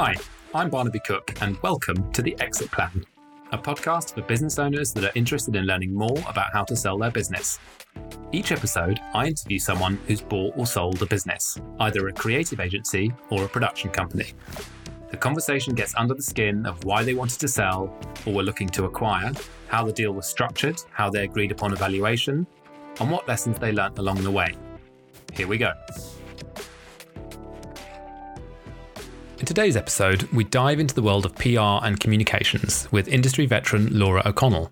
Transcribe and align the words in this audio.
Hi, 0.00 0.14
I'm 0.54 0.70
Barnaby 0.70 1.00
Cook, 1.00 1.34
and 1.40 1.56
welcome 1.56 2.12
to 2.12 2.22
The 2.22 2.36
Exit 2.38 2.70
Plan, 2.70 3.04
a 3.50 3.58
podcast 3.58 4.14
for 4.14 4.22
business 4.22 4.56
owners 4.60 4.92
that 4.92 5.02
are 5.02 5.10
interested 5.16 5.56
in 5.56 5.64
learning 5.64 5.92
more 5.92 6.16
about 6.28 6.52
how 6.52 6.62
to 6.66 6.76
sell 6.76 6.96
their 6.96 7.10
business. 7.10 7.58
Each 8.30 8.52
episode, 8.52 9.00
I 9.12 9.26
interview 9.26 9.58
someone 9.58 9.98
who's 10.06 10.20
bought 10.20 10.54
or 10.56 10.66
sold 10.66 11.02
a 11.02 11.06
business, 11.06 11.58
either 11.80 12.06
a 12.06 12.12
creative 12.12 12.60
agency 12.60 13.12
or 13.30 13.42
a 13.42 13.48
production 13.48 13.90
company. 13.90 14.34
The 15.10 15.16
conversation 15.16 15.74
gets 15.74 15.96
under 15.96 16.14
the 16.14 16.22
skin 16.22 16.64
of 16.64 16.84
why 16.84 17.02
they 17.02 17.14
wanted 17.14 17.40
to 17.40 17.48
sell 17.48 17.92
or 18.24 18.34
were 18.34 18.44
looking 18.44 18.68
to 18.68 18.84
acquire, 18.84 19.32
how 19.66 19.84
the 19.84 19.92
deal 19.92 20.12
was 20.12 20.28
structured, 20.28 20.80
how 20.92 21.10
they 21.10 21.24
agreed 21.24 21.50
upon 21.50 21.72
a 21.72 21.76
valuation, 21.76 22.46
and 23.00 23.10
what 23.10 23.26
lessons 23.26 23.58
they 23.58 23.72
learnt 23.72 23.98
along 23.98 24.22
the 24.22 24.30
way. 24.30 24.54
Here 25.32 25.48
we 25.48 25.58
go. 25.58 25.72
Today's 29.48 29.78
episode, 29.78 30.24
we 30.24 30.44
dive 30.44 30.78
into 30.78 30.94
the 30.94 31.00
world 31.00 31.24
of 31.24 31.34
PR 31.36 31.82
and 31.82 31.98
communications 31.98 32.86
with 32.92 33.08
industry 33.08 33.46
veteran 33.46 33.98
Laura 33.98 34.20
O'Connell. 34.26 34.70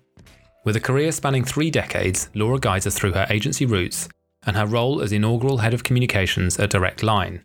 With 0.65 0.75
a 0.75 0.79
career 0.79 1.11
spanning 1.11 1.43
three 1.43 1.71
decades, 1.71 2.29
Laura 2.35 2.59
guides 2.59 2.85
us 2.85 2.93
through 2.93 3.13
her 3.13 3.25
agency 3.31 3.65
roots 3.65 4.07
and 4.45 4.55
her 4.55 4.67
role 4.67 5.01
as 5.01 5.11
inaugural 5.11 5.57
head 5.57 5.73
of 5.73 5.83
communications 5.83 6.59
at 6.59 6.69
Direct 6.69 7.01
Line. 7.01 7.43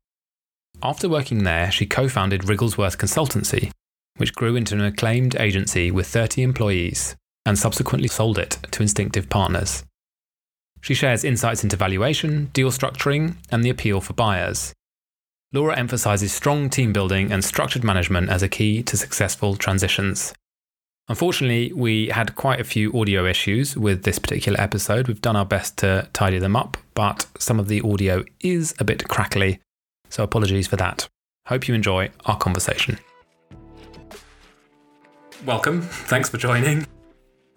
After 0.83 1.09
working 1.09 1.45
there, 1.45 1.71
she 1.71 1.87
co 1.87 2.07
founded 2.07 2.51
Wriglesworth 2.51 2.99
Consultancy, 2.99 3.71
which 4.19 4.35
grew 4.35 4.55
into 4.55 4.75
an 4.75 4.85
acclaimed 4.85 5.35
agency 5.37 5.91
with 5.91 6.09
30 6.09 6.43
employees 6.43 7.17
and 7.47 7.59
subsequently 7.59 8.09
sold 8.09 8.39
it 8.39 8.59
to 8.73 8.83
Instinctif 8.83 9.31
Partners. 9.31 9.85
She 10.83 10.93
shares 10.93 11.25
insights 11.25 11.65
into 11.65 11.79
valuation, 11.79 12.51
deal 12.53 12.71
structuring, 12.71 13.37
and 13.51 13.65
the 13.65 13.71
appeal 13.71 14.03
for 14.03 14.13
buyers. 14.13 14.75
Laura 15.55 15.77
emphasizes 15.77 16.33
strong 16.33 16.71
team 16.71 16.95
building 16.95 17.31
and 17.31 17.45
structured 17.45 17.85
management 17.85 18.31
as 18.31 18.43
a 18.43 18.49
key 18.49 18.83
to 18.83 18.97
successful 18.97 19.55
transitions. 19.55 20.33
Unfortunately, 21.09 21.71
we 21.75 22.09
had 22.09 22.35
quite 22.37 22.59
a 22.59 22.65
few 22.65 22.91
audio 22.99 23.27
issues 23.27 23.77
with 23.77 24.05
this 24.05 24.19
particular 24.19 24.59
episode. 24.59 25.09
We've 25.09 25.21
done 25.21 25.37
our 25.37 25.45
best 25.45 25.77
to 25.79 26.09
tidy 26.15 26.39
them 26.39 26.57
up, 26.57 26.79
but 26.95 27.27
some 27.39 27.61
of 27.61 27.69
the 27.69 27.83
audio 27.83 28.25
is 28.41 28.75
a 28.79 28.85
bit 28.85 29.07
crackly, 29.09 29.61
so 30.09 30.23
apologies 30.23 30.69
for 30.69 30.77
that. 30.77 31.07
Hope 31.49 31.69
you 31.69 31.75
enjoy 31.75 32.09
our 32.25 32.39
conversation. 32.39 32.99
Welcome. 35.45 35.83
Thanks 35.83 36.31
for 36.31 36.39
joining. 36.39 36.87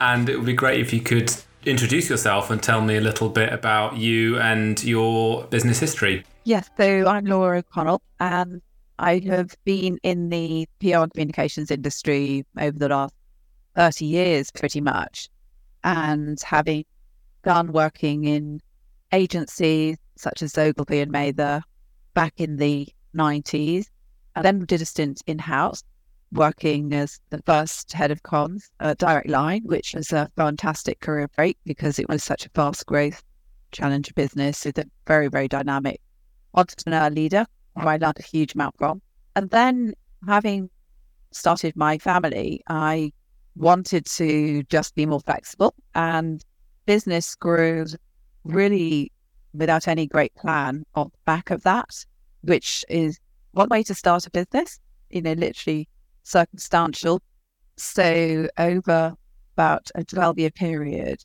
And 0.02 0.28
it 0.28 0.36
would 0.36 0.46
be 0.46 0.54
great 0.54 0.82
if 0.82 0.92
you 0.92 1.00
could 1.00 1.34
introduce 1.66 2.10
yourself 2.10 2.50
and 2.50 2.62
tell 2.62 2.82
me 2.82 2.98
a 2.98 3.02
little 3.02 3.30
bit 3.30 3.54
about 3.54 3.96
you 3.96 4.38
and 4.40 4.84
your 4.84 5.46
business 5.46 5.80
history. 5.80 6.26
Yes, 6.48 6.70
so 6.78 7.08
I'm 7.08 7.26
Laura 7.26 7.58
O'Connell, 7.58 8.04
and 8.20 8.62
I 9.00 9.18
have 9.26 9.56
been 9.66 9.98
in 10.04 10.30
the 10.30 10.70
PR 10.80 10.98
and 10.98 11.12
communications 11.12 11.72
industry 11.72 12.46
over 12.60 12.78
the 12.78 12.90
last 12.90 13.16
30 13.76 14.06
years, 14.06 14.52
pretty 14.52 14.80
much. 14.80 15.28
And 15.84 16.40
having 16.44 16.86
done 17.44 17.72
working 17.72 18.26
in 18.26 18.62
agencies 19.12 19.98
such 20.18 20.44
as 20.44 20.56
Ogilvy 20.56 21.00
and 21.00 21.12
Mather 21.12 21.64
back 22.14 22.36
in 22.38 22.58
the 22.58 22.90
90s, 23.16 23.88
I 24.36 24.44
then 24.44 24.66
did 24.66 24.84
a 24.84 24.86
stint 24.86 25.24
in 25.26 25.40
house 25.40 25.84
working 26.32 26.94
as 26.94 27.20
the 27.32 27.42
first 27.48 27.92
head 27.92 28.12
of 28.12 28.22
comms 28.22 28.70
at 28.80 29.00
Direct 29.00 29.30
Line, 29.30 29.64
which 29.66 29.96
was 29.96 30.14
a 30.14 30.30
fantastic 30.36 31.00
career 31.00 31.28
break 31.36 31.58
because 31.66 31.98
it 31.98 32.08
was 32.08 32.24
such 32.24 32.46
a 32.46 32.50
fast 32.50 32.86
growth 32.86 33.24
challenger 33.72 34.14
business 34.14 34.64
with 34.64 34.78
a 34.78 34.86
very, 35.08 35.28
very 35.28 35.48
dynamic 35.48 36.00
entrepreneur 36.56 37.10
leader 37.10 37.46
who 37.80 37.88
I 37.88 37.98
learned 37.98 38.20
a 38.20 38.24
huge 38.24 38.56
amount 38.56 38.78
from. 38.78 39.02
And 39.36 39.50
then 39.50 39.94
having 40.28 40.70
started 41.32 41.76
my 41.76 41.98
family, 41.98 42.64
I 42.68 43.12
wanted 43.56 44.06
to 44.06 44.64
just 44.64 44.96
be 44.96 45.06
more 45.06 45.20
flexible 45.20 45.74
and 45.94 46.44
business 46.86 47.36
grew 47.36 47.86
really 48.44 49.12
without 49.54 49.88
any 49.88 50.08
great 50.08 50.34
plan 50.36 50.86
off 50.96 51.12
the 51.12 51.18
back 51.26 51.52
of 51.52 51.64
that, 51.64 52.06
which 52.42 52.86
is 52.90 53.20
one 53.52 53.70
way 53.70 53.84
to 53.84 53.96
start 53.96 54.28
a 54.28 54.30
business, 54.30 54.80
you 55.10 55.22
know, 55.22 55.34
literally 55.34 55.88
circumstantial. 56.24 57.22
So 57.78 58.48
over 58.58 59.14
about 59.56 59.90
a 59.96 60.04
12 60.04 60.40
year 60.40 60.52
period, 60.52 61.24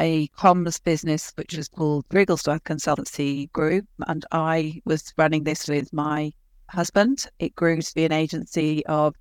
a 0.00 0.28
comms 0.28 0.82
business 0.82 1.30
which 1.36 1.54
was 1.54 1.68
called 1.68 2.06
Wriglesworth 2.10 2.64
Consultancy 2.64 3.52
Group, 3.52 3.84
and 4.08 4.24
I 4.32 4.80
was 4.86 5.12
running 5.18 5.44
this 5.44 5.68
with 5.68 5.92
my 5.92 6.32
husband. 6.70 7.26
It 7.38 7.54
grew 7.54 7.82
to 7.82 7.94
be 7.94 8.06
an 8.06 8.12
agency 8.12 8.84
of 8.86 9.14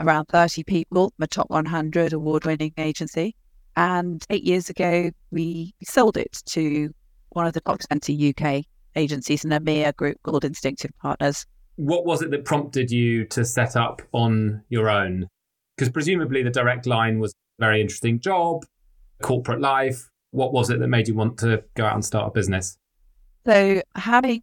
around 0.00 0.26
30 0.26 0.64
people, 0.64 1.12
a 1.20 1.26
top 1.26 1.50
100 1.50 2.14
award 2.14 2.46
winning 2.46 2.72
agency. 2.78 3.36
And 3.76 4.24
eight 4.30 4.42
years 4.42 4.70
ago, 4.70 5.10
we 5.30 5.74
sold 5.84 6.16
it 6.16 6.42
to 6.46 6.90
one 7.28 7.46
of 7.46 7.52
the 7.52 7.60
top 7.60 7.80
20 7.80 8.34
UK 8.34 8.64
agencies, 8.96 9.44
in 9.44 9.52
a 9.52 9.60
EMEA 9.60 9.94
group 9.96 10.16
called 10.22 10.44
Instinctif 10.44 10.90
Partners. 11.00 11.46
What 11.76 12.06
was 12.06 12.22
it 12.22 12.30
that 12.30 12.46
prompted 12.46 12.90
you 12.90 13.26
to 13.26 13.44
set 13.44 13.76
up 13.76 14.00
on 14.12 14.62
your 14.70 14.88
own? 14.88 15.28
Because 15.76 15.90
presumably 15.90 16.42
the 16.42 16.50
direct 16.50 16.86
line 16.86 17.18
was 17.18 17.32
a 17.32 17.64
very 17.64 17.82
interesting 17.82 18.18
job, 18.18 18.64
corporate 19.22 19.60
life, 19.60 20.08
what 20.32 20.52
was 20.52 20.70
it 20.70 20.80
that 20.80 20.88
made 20.88 21.08
you 21.08 21.14
want 21.14 21.38
to 21.38 21.62
go 21.74 21.84
out 21.84 21.94
and 21.94 22.04
start 22.04 22.26
a 22.26 22.30
business? 22.30 22.76
So, 23.46 23.82
having 23.94 24.42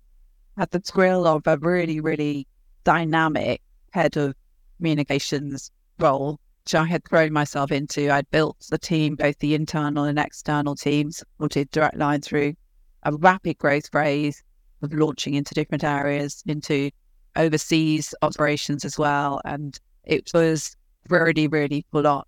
had 0.57 0.71
the 0.71 0.79
thrill 0.79 1.27
of 1.27 1.45
a 1.45 1.57
really, 1.57 1.99
really 1.99 2.47
dynamic 2.83 3.61
head 3.91 4.15
of 4.17 4.33
communications 4.77 5.71
role, 5.99 6.39
which 6.63 6.75
I 6.75 6.85
had 6.85 7.03
thrown 7.05 7.33
myself 7.33 7.71
into, 7.71 8.11
I'd 8.11 8.29
built 8.29 8.57
the 8.69 8.77
team, 8.77 9.15
both 9.15 9.37
the 9.39 9.55
internal 9.55 10.05
and 10.05 10.19
external 10.19 10.75
teams, 10.75 11.17
supported 11.17 11.69
Direct 11.71 11.97
Line 11.97 12.21
through 12.21 12.53
a 13.03 13.13
rapid 13.13 13.57
growth 13.57 13.89
phase 13.91 14.43
of 14.81 14.93
launching 14.93 15.33
into 15.33 15.53
different 15.53 15.83
areas, 15.83 16.43
into 16.45 16.91
overseas 17.35 18.13
operations 18.21 18.85
as 18.85 18.97
well. 18.97 19.41
And 19.45 19.79
it 20.03 20.31
was 20.33 20.75
really, 21.09 21.47
really 21.47 21.85
full 21.91 22.07
on 22.07 22.23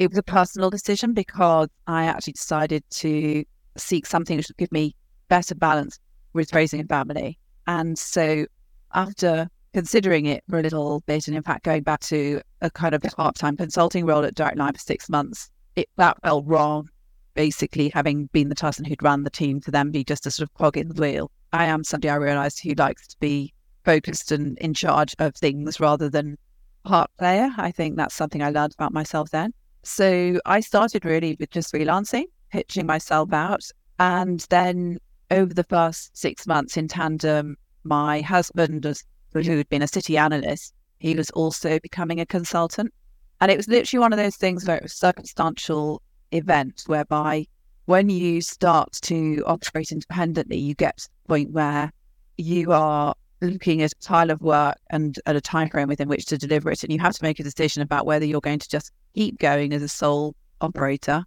it 0.00 0.08
was 0.08 0.16
a 0.16 0.22
personal 0.22 0.70
decision 0.70 1.12
because 1.12 1.68
I 1.86 2.06
actually 2.06 2.32
decided 2.32 2.82
to 2.88 3.44
seek 3.76 4.06
something 4.06 4.38
which 4.38 4.48
would 4.48 4.56
give 4.56 4.72
me 4.72 4.96
better 5.28 5.54
balance 5.54 5.98
with 6.32 6.54
raising 6.54 6.80
a 6.80 6.84
family. 6.84 7.38
And 7.66 7.98
so 7.98 8.46
after 8.94 9.50
considering 9.74 10.24
it 10.24 10.42
for 10.48 10.58
a 10.58 10.62
little 10.62 11.00
bit, 11.00 11.28
and 11.28 11.36
in 11.36 11.42
fact 11.42 11.64
going 11.64 11.82
back 11.82 12.00
to 12.00 12.40
a 12.62 12.70
kind 12.70 12.94
of 12.94 13.02
part-time 13.02 13.58
consulting 13.58 14.06
role 14.06 14.24
at 14.24 14.34
Direct 14.34 14.56
Line 14.56 14.72
for 14.72 14.78
six 14.78 15.10
months, 15.10 15.50
it 15.76 15.86
that 15.98 16.16
felt 16.22 16.46
wrong. 16.46 16.88
Basically, 17.34 17.90
having 17.90 18.30
been 18.32 18.48
the 18.48 18.54
person 18.54 18.86
who'd 18.86 19.02
run 19.02 19.24
the 19.24 19.30
team 19.30 19.60
to 19.60 19.70
then 19.70 19.90
be 19.90 20.02
just 20.02 20.26
a 20.26 20.30
sort 20.30 20.48
of 20.48 20.54
cog 20.54 20.78
in 20.78 20.88
the 20.88 20.98
wheel. 20.98 21.30
I 21.52 21.66
am 21.66 21.84
somebody 21.84 22.08
I 22.08 22.16
realised 22.16 22.62
who 22.62 22.72
likes 22.72 23.06
to 23.08 23.16
be 23.20 23.52
focused 23.84 24.32
and 24.32 24.56
in 24.58 24.72
charge 24.72 25.14
of 25.18 25.34
things 25.34 25.78
rather 25.78 26.08
than 26.08 26.38
part 26.84 27.10
player. 27.18 27.50
I 27.58 27.70
think 27.70 27.96
that's 27.96 28.14
something 28.14 28.42
I 28.42 28.48
learned 28.48 28.72
about 28.72 28.94
myself 28.94 29.28
then. 29.30 29.52
So 29.82 30.40
I 30.44 30.60
started 30.60 31.04
really 31.04 31.36
with 31.38 31.50
just 31.50 31.72
freelancing, 31.72 32.24
pitching 32.50 32.86
myself 32.86 33.32
out. 33.32 33.62
And 33.98 34.44
then 34.50 34.98
over 35.30 35.54
the 35.54 35.64
first 35.64 36.16
six 36.16 36.46
months 36.46 36.76
in 36.76 36.88
tandem, 36.88 37.56
my 37.84 38.20
husband, 38.20 38.84
who 39.32 39.42
had 39.42 39.68
been 39.68 39.82
a 39.82 39.88
city 39.88 40.16
analyst, 40.18 40.74
he 40.98 41.14
was 41.14 41.30
also 41.30 41.78
becoming 41.80 42.20
a 42.20 42.26
consultant. 42.26 42.92
And 43.40 43.50
it 43.50 43.56
was 43.56 43.68
literally 43.68 44.00
one 44.00 44.12
of 44.12 44.18
those 44.18 44.36
things 44.36 44.66
where 44.66 44.76
it 44.76 44.82
was 44.82 44.92
circumstantial 44.92 46.02
event 46.32 46.82
whereby 46.86 47.46
when 47.86 48.08
you 48.10 48.40
start 48.40 48.92
to 49.02 49.42
operate 49.46 49.92
independently, 49.92 50.58
you 50.58 50.74
get 50.74 50.98
to 50.98 51.08
the 51.08 51.28
point 51.28 51.50
where 51.50 51.90
you 52.36 52.70
are 52.72 53.14
looking 53.40 53.82
at 53.82 53.92
a 53.92 54.06
pile 54.06 54.30
of 54.30 54.42
work 54.42 54.76
and 54.90 55.18
at 55.24 55.36
a 55.36 55.40
time 55.40 55.68
frame 55.70 55.88
within 55.88 56.08
which 56.08 56.26
to 56.26 56.36
deliver 56.36 56.70
it. 56.70 56.82
And 56.84 56.92
you 56.92 56.98
have 56.98 57.14
to 57.14 57.24
make 57.24 57.40
a 57.40 57.42
decision 57.42 57.82
about 57.82 58.04
whether 58.04 58.26
you're 58.26 58.40
going 58.40 58.58
to 58.58 58.68
just 58.68 58.92
keep 59.14 59.38
going 59.38 59.72
as 59.72 59.82
a 59.82 59.88
sole 59.88 60.34
operator 60.60 61.24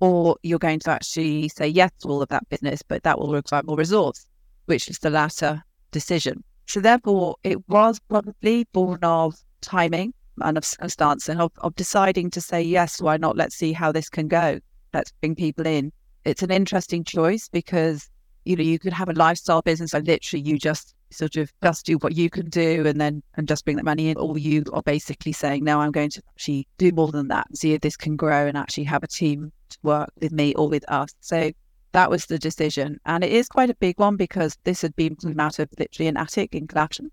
or 0.00 0.36
you're 0.42 0.58
going 0.58 0.80
to 0.80 0.90
actually 0.90 1.48
say 1.48 1.66
yes 1.66 1.90
to 2.00 2.08
all 2.08 2.22
of 2.22 2.28
that 2.28 2.48
business, 2.48 2.82
but 2.82 3.02
that 3.02 3.18
will 3.18 3.32
require 3.32 3.62
more 3.64 3.76
resource, 3.76 4.26
which 4.66 4.88
is 4.88 4.98
the 4.98 5.10
latter 5.10 5.62
decision. 5.90 6.42
So 6.66 6.80
therefore, 6.80 7.36
it 7.44 7.66
was 7.68 7.98
probably 8.08 8.66
born 8.72 8.98
of 9.02 9.36
timing 9.60 10.12
and 10.42 10.58
of 10.58 10.64
circumstance 10.64 11.28
and 11.28 11.40
of, 11.40 11.52
of 11.58 11.74
deciding 11.76 12.30
to 12.30 12.40
say, 12.40 12.60
yes, 12.60 13.00
why 13.00 13.16
not? 13.16 13.36
Let's 13.36 13.56
see 13.56 13.72
how 13.72 13.92
this 13.92 14.08
can 14.08 14.28
go. 14.28 14.58
Let's 14.92 15.12
bring 15.20 15.34
people 15.34 15.66
in. 15.66 15.92
It's 16.24 16.42
an 16.42 16.50
interesting 16.50 17.04
choice 17.04 17.48
because, 17.48 18.10
you 18.44 18.56
know, 18.56 18.64
you 18.64 18.78
could 18.78 18.92
have 18.92 19.08
a 19.08 19.14
lifestyle 19.14 19.62
business 19.62 19.94
and 19.94 20.06
literally 20.06 20.44
you 20.44 20.58
just 20.58 20.94
sort 21.10 21.36
of 21.36 21.52
just 21.62 21.86
do 21.86 21.96
what 21.98 22.16
you 22.16 22.28
can 22.28 22.48
do 22.48 22.86
and 22.86 23.00
then 23.00 23.22
and 23.34 23.48
just 23.48 23.64
bring 23.64 23.76
that 23.76 23.84
money 23.84 24.08
in. 24.10 24.16
Or 24.18 24.36
you 24.38 24.64
are 24.72 24.82
basically 24.82 25.32
saying 25.32 25.64
no 25.64 25.80
i'm 25.80 25.92
going 25.92 26.10
to 26.10 26.22
actually 26.34 26.66
do 26.78 26.90
more 26.92 27.12
than 27.12 27.28
that. 27.28 27.46
See 27.56 27.72
if 27.72 27.80
this 27.80 27.96
can 27.96 28.16
grow 28.16 28.46
and 28.46 28.56
actually 28.56 28.84
have 28.84 29.02
a 29.02 29.08
team 29.08 29.52
to 29.70 29.78
work 29.82 30.10
with 30.20 30.32
me 30.32 30.54
or 30.54 30.68
with 30.68 30.90
us. 30.90 31.10
So 31.20 31.50
that 31.92 32.10
was 32.10 32.26
the 32.26 32.38
decision. 32.38 32.98
And 33.06 33.24
it 33.24 33.32
is 33.32 33.48
quite 33.48 33.70
a 33.70 33.74
big 33.74 33.98
one 33.98 34.16
because 34.16 34.56
this 34.64 34.82
had 34.82 34.94
been 34.96 35.16
come 35.16 35.40
out 35.40 35.58
of 35.58 35.68
literally 35.78 36.08
an 36.08 36.16
attic 36.16 36.54
in 36.54 36.66
Clapham 36.66 37.10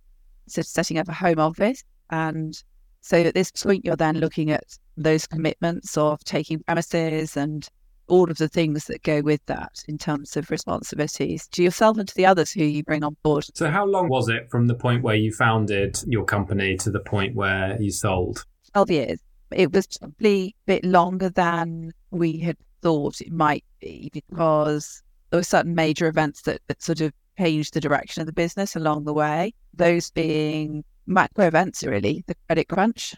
so 0.47 0.61
setting 0.61 0.97
up 0.97 1.07
a 1.07 1.13
home 1.13 1.39
office. 1.39 1.83
And 2.09 2.61
so 3.01 3.17
at 3.17 3.33
this 3.33 3.51
point, 3.51 3.85
you're 3.85 3.95
then 3.95 4.17
looking 4.19 4.51
at 4.51 4.77
those 4.97 5.27
commitments 5.27 5.97
of 5.97 6.23
taking 6.23 6.59
premises 6.59 7.35
and 7.37 7.67
all 8.07 8.29
of 8.29 8.37
the 8.37 8.47
things 8.47 8.85
that 8.85 9.03
go 9.03 9.21
with 9.21 9.45
that 9.45 9.83
in 9.87 9.97
terms 9.97 10.35
of 10.35 10.49
responsibilities 10.49 11.47
to 11.47 11.63
yourself 11.63 11.97
and 11.97 12.07
to 12.07 12.15
the 12.15 12.25
others 12.25 12.51
who 12.51 12.63
you 12.63 12.83
bring 12.83 13.03
on 13.03 13.15
board. 13.23 13.45
So, 13.53 13.69
how 13.69 13.85
long 13.85 14.09
was 14.09 14.29
it 14.29 14.49
from 14.49 14.67
the 14.67 14.75
point 14.75 15.03
where 15.03 15.15
you 15.15 15.31
founded 15.31 15.99
your 16.07 16.25
company 16.25 16.75
to 16.77 16.91
the 16.91 16.99
point 16.99 17.35
where 17.35 17.81
you 17.81 17.91
sold? 17.91 18.45
12 18.73 18.91
years. 18.91 19.19
It 19.51 19.71
was 19.71 19.87
probably 19.99 20.55
a 20.65 20.65
bit 20.65 20.85
longer 20.85 21.29
than 21.29 21.93
we 22.11 22.39
had 22.39 22.57
thought 22.81 23.21
it 23.21 23.31
might 23.31 23.63
be 23.79 24.09
because 24.11 25.01
there 25.29 25.39
were 25.39 25.43
certain 25.43 25.75
major 25.75 26.07
events 26.07 26.41
that, 26.43 26.61
that 26.67 26.81
sort 26.81 27.01
of 27.01 27.13
changed 27.37 27.73
the 27.73 27.79
direction 27.79 28.21
of 28.21 28.27
the 28.27 28.33
business 28.33 28.75
along 28.75 29.05
the 29.05 29.13
way. 29.13 29.53
Those 29.73 30.09
being 30.11 30.83
macro 31.05 31.45
events, 31.45 31.83
really, 31.83 32.23
the 32.27 32.35
credit 32.47 32.67
crunch 32.67 33.15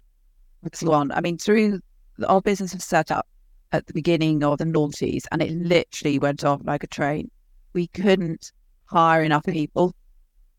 was 0.61 0.83
one. 0.83 1.11
I 1.11 1.21
mean, 1.21 1.37
through 1.37 1.79
our 2.27 2.41
business 2.41 2.73
was 2.73 2.83
set 2.83 3.11
up 3.11 3.27
at 3.75 3.87
the 3.87 3.93
beginning 3.93 4.43
of 4.43 4.57
the 4.57 4.63
noughties 4.63 5.25
and 5.31 5.41
it 5.41 5.51
literally 5.51 6.17
went 6.17 6.43
off 6.43 6.61
like 6.63 6.83
a 6.83 6.87
train. 6.87 7.29
We 7.73 7.87
couldn't 7.87 8.51
hire 8.85 9.21
enough 9.21 9.43
people. 9.43 9.93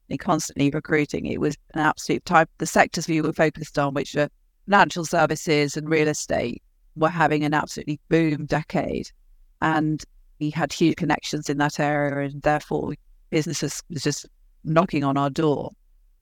We 0.09 0.19
constantly 0.19 0.71
recruiting. 0.71 1.27
It 1.27 1.41
was 1.41 1.57
an 1.75 1.81
absolute 1.81 2.25
type. 2.25 2.51
The 2.59 2.67
sectors 2.67 3.09
we 3.09 3.23
were 3.23 3.33
focused 3.33 3.79
on, 3.79 3.95
which 3.95 4.15
are 4.17 4.29
financial 4.67 5.05
services 5.05 5.77
and 5.77 5.89
real 5.89 6.09
estate, 6.09 6.63
were 6.95 7.09
having 7.09 7.43
an 7.43 7.55
absolutely 7.55 7.99
boom 8.09 8.45
decade. 8.47 9.11
And 9.63 10.05
we 10.39 10.51
had 10.51 10.73
huge 10.73 10.97
connections 10.97 11.49
in 11.49 11.57
that 11.59 11.81
area 11.81 12.29
and 12.29 12.43
therefore 12.43 12.95
businesses 13.31 13.83
was 13.89 14.03
just 14.03 14.27
knocking 14.63 15.05
on 15.05 15.17
our 15.17 15.31
door. 15.31 15.71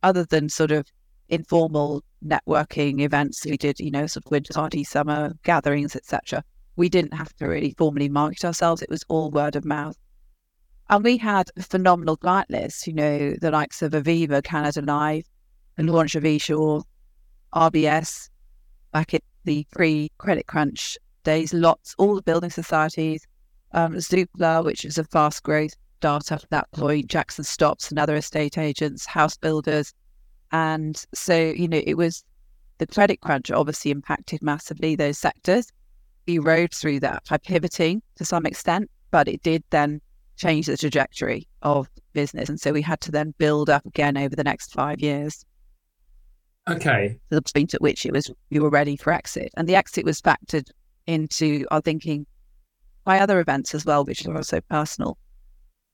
Other 0.04 0.24
than 0.24 0.48
sort 0.48 0.70
of 0.70 0.86
informal 1.28 2.04
networking 2.24 3.00
events 3.00 3.44
we 3.44 3.56
did, 3.56 3.80
you 3.80 3.90
know, 3.90 4.06
sort 4.06 4.24
of 4.26 4.30
winter 4.30 4.52
party, 4.52 4.84
summer 4.84 5.32
gatherings, 5.42 5.96
etc 5.96 6.44
we 6.76 6.88
didn't 6.88 7.14
have 7.14 7.34
to 7.36 7.46
really 7.46 7.74
formally 7.76 8.08
market 8.08 8.44
ourselves. 8.44 8.82
It 8.82 8.90
was 8.90 9.04
all 9.08 9.30
word 9.30 9.56
of 9.56 9.64
mouth. 9.64 9.96
And 10.90 11.02
we 11.02 11.16
had 11.16 11.50
a 11.56 11.62
phenomenal 11.62 12.16
client 12.16 12.50
list, 12.50 12.86
you 12.86 12.92
know, 12.92 13.34
the 13.40 13.50
likes 13.50 13.80
of 13.80 13.92
Aviva, 13.92 14.42
Canada 14.42 14.82
Life, 14.82 15.26
the 15.76 15.84
launch 15.84 16.14
of 16.14 16.24
eSure, 16.24 16.82
RBS, 17.54 18.28
back 18.92 19.14
in 19.14 19.20
the 19.44 19.66
pre 19.72 20.10
credit 20.18 20.46
crunch 20.46 20.98
days, 21.22 21.54
lots, 21.54 21.94
all 21.98 22.14
the 22.14 22.22
building 22.22 22.50
societies, 22.50 23.26
um, 23.72 23.94
Zoopla, 23.94 24.64
which 24.64 24.84
is 24.84 24.98
a 24.98 25.04
fast 25.04 25.42
growth 25.42 25.74
startup 25.98 26.42
at 26.42 26.50
that 26.50 26.70
point, 26.72 27.06
Jackson 27.06 27.44
Stops 27.44 27.88
and 27.88 27.98
other 27.98 28.16
estate 28.16 28.58
agents, 28.58 29.06
house 29.06 29.38
builders. 29.38 29.94
And 30.52 31.02
so, 31.14 31.34
you 31.34 31.66
know, 31.66 31.80
it 31.86 31.94
was 31.94 32.24
the 32.76 32.86
credit 32.86 33.22
crunch 33.22 33.50
obviously 33.50 33.90
impacted 33.90 34.42
massively 34.42 34.96
those 34.96 35.16
sectors 35.16 35.72
we 36.26 36.38
rode 36.38 36.72
through 36.72 37.00
that 37.00 37.24
by 37.28 37.38
pivoting 37.38 38.02
to 38.16 38.24
some 38.24 38.46
extent, 38.46 38.90
but 39.10 39.28
it 39.28 39.42
did 39.42 39.62
then 39.70 40.00
change 40.36 40.66
the 40.66 40.76
trajectory 40.76 41.46
of 41.62 41.88
business. 42.12 42.48
And 42.48 42.60
so 42.60 42.72
we 42.72 42.82
had 42.82 43.00
to 43.02 43.12
then 43.12 43.34
build 43.38 43.70
up 43.70 43.86
again 43.86 44.16
over 44.16 44.34
the 44.34 44.44
next 44.44 44.72
five 44.72 45.00
years. 45.00 45.44
Okay. 46.68 47.18
To 47.30 47.40
the 47.40 47.42
point 47.42 47.74
at 47.74 47.82
which 47.82 48.06
it 48.06 48.12
was 48.12 48.30
we 48.50 48.58
were 48.58 48.70
ready 48.70 48.96
for 48.96 49.12
exit. 49.12 49.52
And 49.56 49.68
the 49.68 49.76
exit 49.76 50.04
was 50.04 50.20
factored 50.20 50.70
into 51.06 51.66
our 51.70 51.80
thinking 51.80 52.26
by 53.04 53.20
other 53.20 53.38
events 53.38 53.74
as 53.74 53.84
well, 53.84 54.04
which 54.04 54.24
were 54.24 54.36
also 54.36 54.60
personal. 54.62 55.18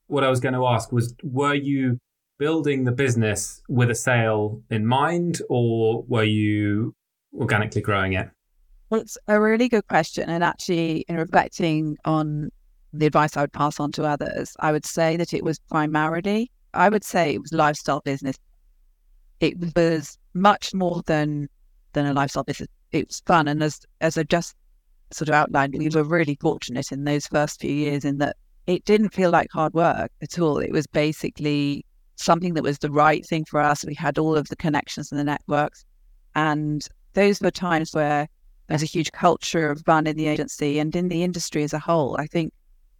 What 0.06 0.24
I 0.24 0.30
was 0.30 0.40
going 0.40 0.54
to 0.54 0.66
ask 0.66 0.92
was 0.92 1.14
were 1.22 1.54
you 1.54 1.98
building 2.38 2.84
the 2.84 2.92
business 2.92 3.60
with 3.68 3.90
a 3.90 3.94
sale 3.94 4.62
in 4.70 4.86
mind 4.86 5.42
or 5.48 6.04
were 6.08 6.24
you 6.24 6.94
organically 7.34 7.82
growing 7.82 8.14
it? 8.14 8.30
Well, 8.90 9.00
it's 9.00 9.16
a 9.28 9.40
really 9.40 9.68
good 9.68 9.86
question. 9.86 10.28
And 10.28 10.42
actually, 10.42 11.04
in 11.08 11.16
reflecting 11.16 11.96
on 12.04 12.50
the 12.92 13.06
advice 13.06 13.36
I 13.36 13.42
would 13.42 13.52
pass 13.52 13.78
on 13.78 13.92
to 13.92 14.04
others, 14.04 14.56
I 14.58 14.72
would 14.72 14.84
say 14.84 15.16
that 15.16 15.32
it 15.32 15.44
was 15.44 15.60
primarily, 15.70 16.50
I 16.74 16.88
would 16.88 17.04
say 17.04 17.32
it 17.32 17.40
was 17.40 17.52
lifestyle 17.52 18.00
business. 18.00 18.36
It 19.38 19.54
was 19.76 20.18
much 20.34 20.74
more 20.74 21.02
than 21.06 21.48
than 21.92 22.06
a 22.06 22.12
lifestyle 22.12 22.42
business. 22.42 22.68
It 22.90 23.06
was 23.06 23.22
fun. 23.26 23.46
And 23.46 23.62
as 23.62 23.80
as 24.00 24.18
I 24.18 24.24
just 24.24 24.56
sort 25.12 25.28
of 25.28 25.36
outlined, 25.36 25.74
we 25.78 25.88
were 25.88 26.02
really 26.02 26.36
fortunate 26.40 26.90
in 26.90 27.04
those 27.04 27.28
first 27.28 27.60
few 27.60 27.72
years 27.72 28.04
in 28.04 28.18
that 28.18 28.36
it 28.66 28.84
didn't 28.84 29.14
feel 29.14 29.30
like 29.30 29.48
hard 29.52 29.72
work 29.72 30.10
at 30.20 30.38
all. 30.40 30.58
It 30.58 30.72
was 30.72 30.86
basically 30.88 31.84
something 32.16 32.54
that 32.54 32.64
was 32.64 32.78
the 32.78 32.90
right 32.90 33.24
thing 33.24 33.44
for 33.44 33.60
us. 33.60 33.84
We 33.84 33.94
had 33.94 34.18
all 34.18 34.36
of 34.36 34.48
the 34.48 34.56
connections 34.56 35.12
and 35.12 35.18
the 35.18 35.24
networks. 35.24 35.84
And 36.34 36.86
those 37.14 37.40
were 37.40 37.50
times 37.50 37.94
where 37.94 38.28
there's 38.70 38.82
a 38.84 38.86
huge 38.86 39.10
culture 39.10 39.68
of 39.68 39.82
fun 39.82 40.06
in 40.06 40.16
the 40.16 40.28
agency 40.28 40.78
and 40.78 40.94
in 40.94 41.08
the 41.08 41.24
industry 41.24 41.64
as 41.64 41.72
a 41.72 41.78
whole. 41.80 42.16
I 42.20 42.26
think 42.28 42.52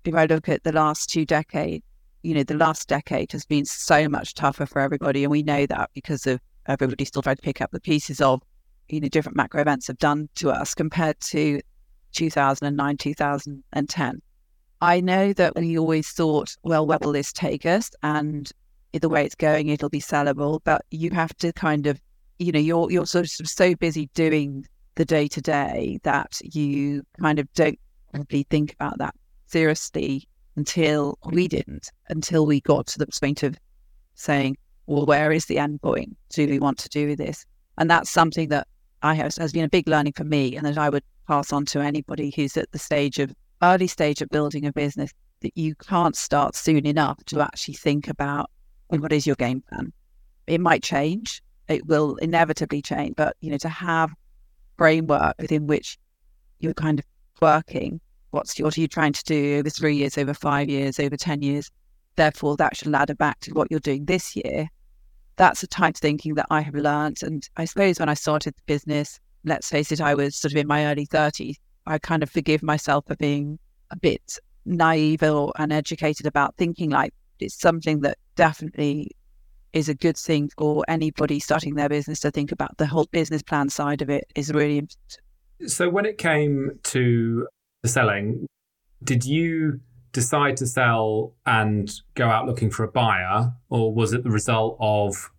if 0.05 0.15
I 0.17 0.25
look 0.25 0.49
at 0.49 0.65
the 0.65 0.73
last 0.73 1.09
two 1.09 1.25
decades, 1.25 1.85
you 2.25 2.35
know, 2.35 2.43
the 2.43 2.57
last 2.57 2.89
decade 2.89 3.31
has 3.31 3.47
been 3.47 3.65
so 3.65 4.09
much 4.09 4.35
tougher 4.35 4.67
for 4.67 4.81
everybody. 4.81 5.23
And 5.23 5.31
we 5.31 5.45
know 5.45 5.67
that 5.67 5.91
because 5.95 6.27
of 6.27 6.41
everybody 6.67 7.05
still 7.05 7.23
trying 7.23 7.37
to 7.37 7.43
pick 7.43 7.61
up 7.61 7.71
the 7.71 7.81
pieces 7.81 8.21
of, 8.21 8.43
you 8.89 9.01
know, 9.01 9.07
different 9.09 9.37
macro 9.37 9.61
events 9.61 9.87
have 9.87 9.99
done 9.99 10.29
to 10.35 10.51
us 10.51 10.75
compared 10.75 11.21
to 11.21 11.61
2009, 12.15 12.97
2010. 12.97 14.23
I 14.81 15.01
know 15.01 15.33
that 15.35 15.55
we 15.55 15.79
always 15.79 16.11
thought, 16.11 16.57
well, 16.65 16.85
where 16.85 16.99
will 17.01 17.13
this 17.13 17.33
take 17.33 17.65
us? 17.65 17.93
And 18.03 18.51
the 18.93 19.09
way 19.09 19.25
it's 19.25 19.37
going, 19.37 19.69
it'll 19.69 19.89
be 19.89 20.01
sellable. 20.01 20.61
But 20.65 20.85
you 20.91 21.11
have 21.13 21.37
to 21.37 21.53
kind 21.53 21.87
of, 21.87 22.01
you 22.41 22.51
know, 22.51 22.59
you're 22.59 22.91
you're 22.91 23.07
sort 23.07 23.27
of 23.39 23.49
so 23.49 23.77
busy 23.77 24.11
doing 24.15 24.67
the 24.95 25.05
day 25.05 25.29
to 25.29 25.41
day 25.41 25.99
that 26.03 26.41
you 26.43 27.03
kind 27.21 27.39
of 27.39 27.53
don't 27.55 27.79
really 28.13 28.47
think 28.51 28.75
about 28.75 28.99
that 28.99 29.15
seriously 29.47 30.29
until 30.57 31.19
we 31.25 31.49
didn't, 31.49 31.91
until 32.09 32.47
we 32.47 32.61
got 32.61 32.87
to 32.89 32.99
the 32.99 33.07
point 33.07 33.43
of 33.43 33.57
saying, 34.15 34.57
well, 34.87 35.07
where 35.07 35.33
is 35.33 35.47
the 35.47 35.59
end 35.59 35.81
point? 35.81 36.17
Do 36.31 36.47
we 36.47 36.59
want 36.59 36.79
to 36.79 36.89
do 36.89 37.17
this? 37.17 37.47
And 37.79 37.91
that's 37.91 38.11
something 38.11 38.49
that 38.49 38.67
I 39.03 39.15
have 39.15 39.35
has 39.37 39.53
been 39.53 39.65
a 39.65 39.69
big 39.69 39.89
learning 39.89 40.13
for 40.15 40.25
me 40.25 40.57
and 40.57 40.67
that 40.67 40.77
I 40.77 40.91
would 40.91 41.05
pass 41.27 41.53
on 41.53 41.65
to 41.67 41.81
anybody 41.81 42.33
who's 42.35 42.57
at 42.57 42.71
the 42.73 42.79
stage 42.79 43.19
of 43.19 43.35
early 43.63 43.87
stage 43.87 44.21
of 44.21 44.29
building 44.31 44.67
a 44.67 44.73
business 44.73 45.13
that 45.41 45.57
you 45.57 45.75
can't 45.77 46.17
start 46.17 46.55
soon 46.55 46.87
enough 46.87 47.25
to 47.27 47.41
actually 47.41 47.75
think 47.75 48.09
about 48.09 48.51
what 48.89 49.13
is 49.13 49.27
your 49.27 49.37
game 49.37 49.63
plan. 49.63 49.93
It 50.47 50.61
might 50.61 50.83
change. 50.83 51.43
It 51.69 51.87
will 51.87 52.17
inevitably 52.17 52.83
change, 52.83 53.15
but 53.17 53.37
you 53.41 53.51
know, 53.51 53.59
to 53.59 53.69
have 53.69 54.11
framework 54.81 55.35
within 55.39 55.67
which 55.67 55.99
you're 56.59 56.73
kind 56.73 56.99
of 56.99 57.05
working. 57.43 58.01
What's 58.31 58.59
what 58.59 58.79
are 58.79 58.81
you 58.81 58.89
trying 58.89 59.13
to 59.13 59.23
do 59.25 59.59
over 59.59 59.69
three 59.69 59.95
years, 59.95 60.17
over 60.17 60.33
five 60.33 60.71
years, 60.71 60.99
over 60.99 61.19
ten 61.19 61.43
years? 61.43 61.71
Therefore, 62.17 62.57
that 62.57 62.77
should 62.77 62.89
ladder 62.89 63.15
back 63.15 63.41
to 63.41 63.51
what 63.53 63.71
you're 63.71 63.81
doing 63.81 64.07
this 64.07 64.35
year. 64.35 64.69
That's 65.37 65.61
the 65.61 65.67
type 65.67 65.97
of 65.97 66.01
thinking 66.01 66.35
that 66.37 66.47
I 66.49 66.63
have 66.63 66.75
learned. 66.75 67.19
And 67.23 67.47
I 67.59 67.67
suppose 67.67 68.01
when 68.01 68.09
I 68.09 68.15
started 68.15 68.55
the 68.55 68.63
business, 68.65 69.21
let's 69.45 69.69
face 69.69 69.93
it, 69.93 70.01
I 70.01 70.15
was 70.15 70.35
sort 70.35 70.53
of 70.55 70.57
in 70.57 70.67
my 70.67 70.87
early 70.87 71.07
30s. 71.07 71.57
I 71.87 71.99
kind 71.99 72.23
of 72.23 72.31
forgive 72.31 72.63
myself 72.63 73.05
for 73.07 73.17
being 73.17 73.59
a 73.91 73.97
bit 73.97 74.39
naive 74.65 75.23
or 75.23 75.53
uneducated 75.59 76.25
about 76.25 76.57
thinking 76.57 76.89
like 76.89 77.13
it's 77.39 77.61
something 77.61 78.01
that 78.01 78.17
definitely 78.35 79.11
is 79.73 79.89
a 79.89 79.95
good 79.95 80.17
thing 80.17 80.51
for 80.57 80.85
anybody 80.89 81.41
starting 81.41 81.75
their 81.75 81.89
business 81.89 82.21
to 82.21 82.31
think 82.31 82.53
about 82.53 82.77
the 82.79 82.87
whole 82.87 83.07
business 83.11 83.43
plan 83.43 83.69
side 83.69 84.03
of 84.03 84.11
it 84.11 84.25
is 84.35 84.53
really 84.53 84.79
important. 84.79 85.19
So 85.67 85.89
when 85.89 86.07
it 86.07 86.19
came 86.19 86.79
to 86.85 87.47
the 87.83 87.89
selling, 87.89 88.47
did 89.05 89.25
you 89.25 89.81
decide 90.13 90.57
to 90.59 90.67
sell 90.67 91.35
and 91.47 91.91
go 92.15 92.29
out 92.29 92.47
looking 92.47 92.71
for 92.71 92.85
a 92.85 92.91
buyer, 92.91 93.53
or 93.69 93.95
was 93.95 94.13
it 94.13 94.25
the 94.25 94.31
result 94.31 94.77
of 94.81 95.31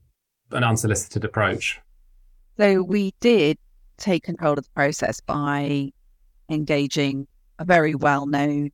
an 0.51 0.63
unsolicited 0.63 1.25
approach? 1.25 1.79
So 2.57 2.81
we 2.83 3.13
did 3.19 3.57
take 3.97 4.23
control 4.23 4.53
of 4.53 4.63
the 4.63 4.71
process 4.71 5.19
by 5.19 5.91
engaging 6.49 7.27
a 7.59 7.65
very 7.65 7.95
well 7.95 8.25
known 8.25 8.71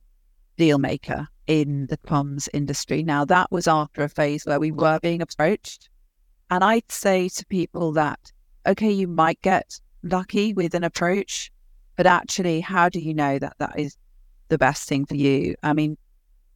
deal 0.56 0.78
maker 0.78 1.28
in 1.48 1.86
the 1.86 1.96
comms 1.96 2.48
industry. 2.52 3.02
Now, 3.02 3.24
that 3.24 3.50
was 3.50 3.66
after 3.66 4.04
a 4.04 4.08
phase 4.08 4.44
where 4.44 4.60
we 4.60 4.70
were 4.70 5.00
being 5.02 5.22
approached. 5.22 5.88
And 6.50 6.62
I'd 6.62 6.92
say 6.92 7.28
to 7.30 7.46
people 7.46 7.92
that, 7.92 8.20
okay, 8.66 8.92
you 8.92 9.08
might 9.08 9.40
get 9.42 9.80
lucky 10.02 10.52
with 10.52 10.74
an 10.74 10.84
approach, 10.84 11.50
but 11.96 12.06
actually, 12.06 12.60
how 12.60 12.88
do 12.88 13.00
you 13.00 13.14
know 13.14 13.38
that 13.38 13.54
that 13.58 13.78
is 13.78 13.96
the 14.48 14.58
best 14.58 14.88
thing 14.88 15.06
for 15.06 15.16
you? 15.16 15.54
I 15.62 15.72
mean, 15.72 15.96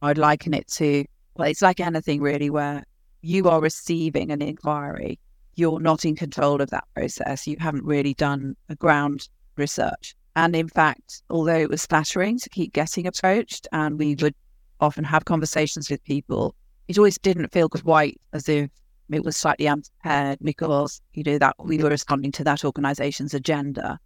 I'd 0.01 0.17
liken 0.17 0.53
it 0.53 0.67
to, 0.73 1.05
well, 1.35 1.49
it's 1.49 1.61
like 1.61 1.79
anything 1.79 2.21
really 2.21 2.49
where 2.49 2.83
you 3.21 3.49
are 3.49 3.61
receiving 3.61 4.31
an 4.31 4.41
inquiry. 4.41 5.19
You're 5.55 5.79
not 5.79 6.05
in 6.05 6.15
control 6.15 6.61
of 6.61 6.69
that 6.69 6.85
process. 6.93 7.47
You 7.47 7.57
haven't 7.59 7.85
really 7.85 8.13
done 8.13 8.55
a 8.69 8.75
ground 8.75 9.27
research. 9.55 10.15
And 10.35 10.55
in 10.55 10.67
fact, 10.67 11.21
although 11.29 11.57
it 11.59 11.69
was 11.69 11.85
flattering 11.85 12.39
to 12.39 12.49
keep 12.49 12.73
getting 12.73 13.05
approached 13.05 13.67
and 13.71 13.99
we 13.99 14.15
would 14.15 14.35
often 14.83 15.03
have 15.03 15.25
conversations 15.25 15.89
with 15.89 16.03
people, 16.03 16.55
it 16.87 16.97
always 16.97 17.17
didn't 17.17 17.51
feel 17.51 17.69
quite 17.69 18.19
as 18.33 18.47
if 18.49 18.69
it 19.11 19.23
was 19.23 19.37
slightly 19.37 19.67
unprepared 19.67 20.39
because, 20.43 21.01
you 21.13 21.23
know, 21.23 21.37
that 21.37 21.55
we 21.59 21.77
were 21.77 21.89
responding 21.89 22.31
to 22.33 22.43
that 22.43 22.63
organization's 22.63 23.33
agenda. 23.33 23.99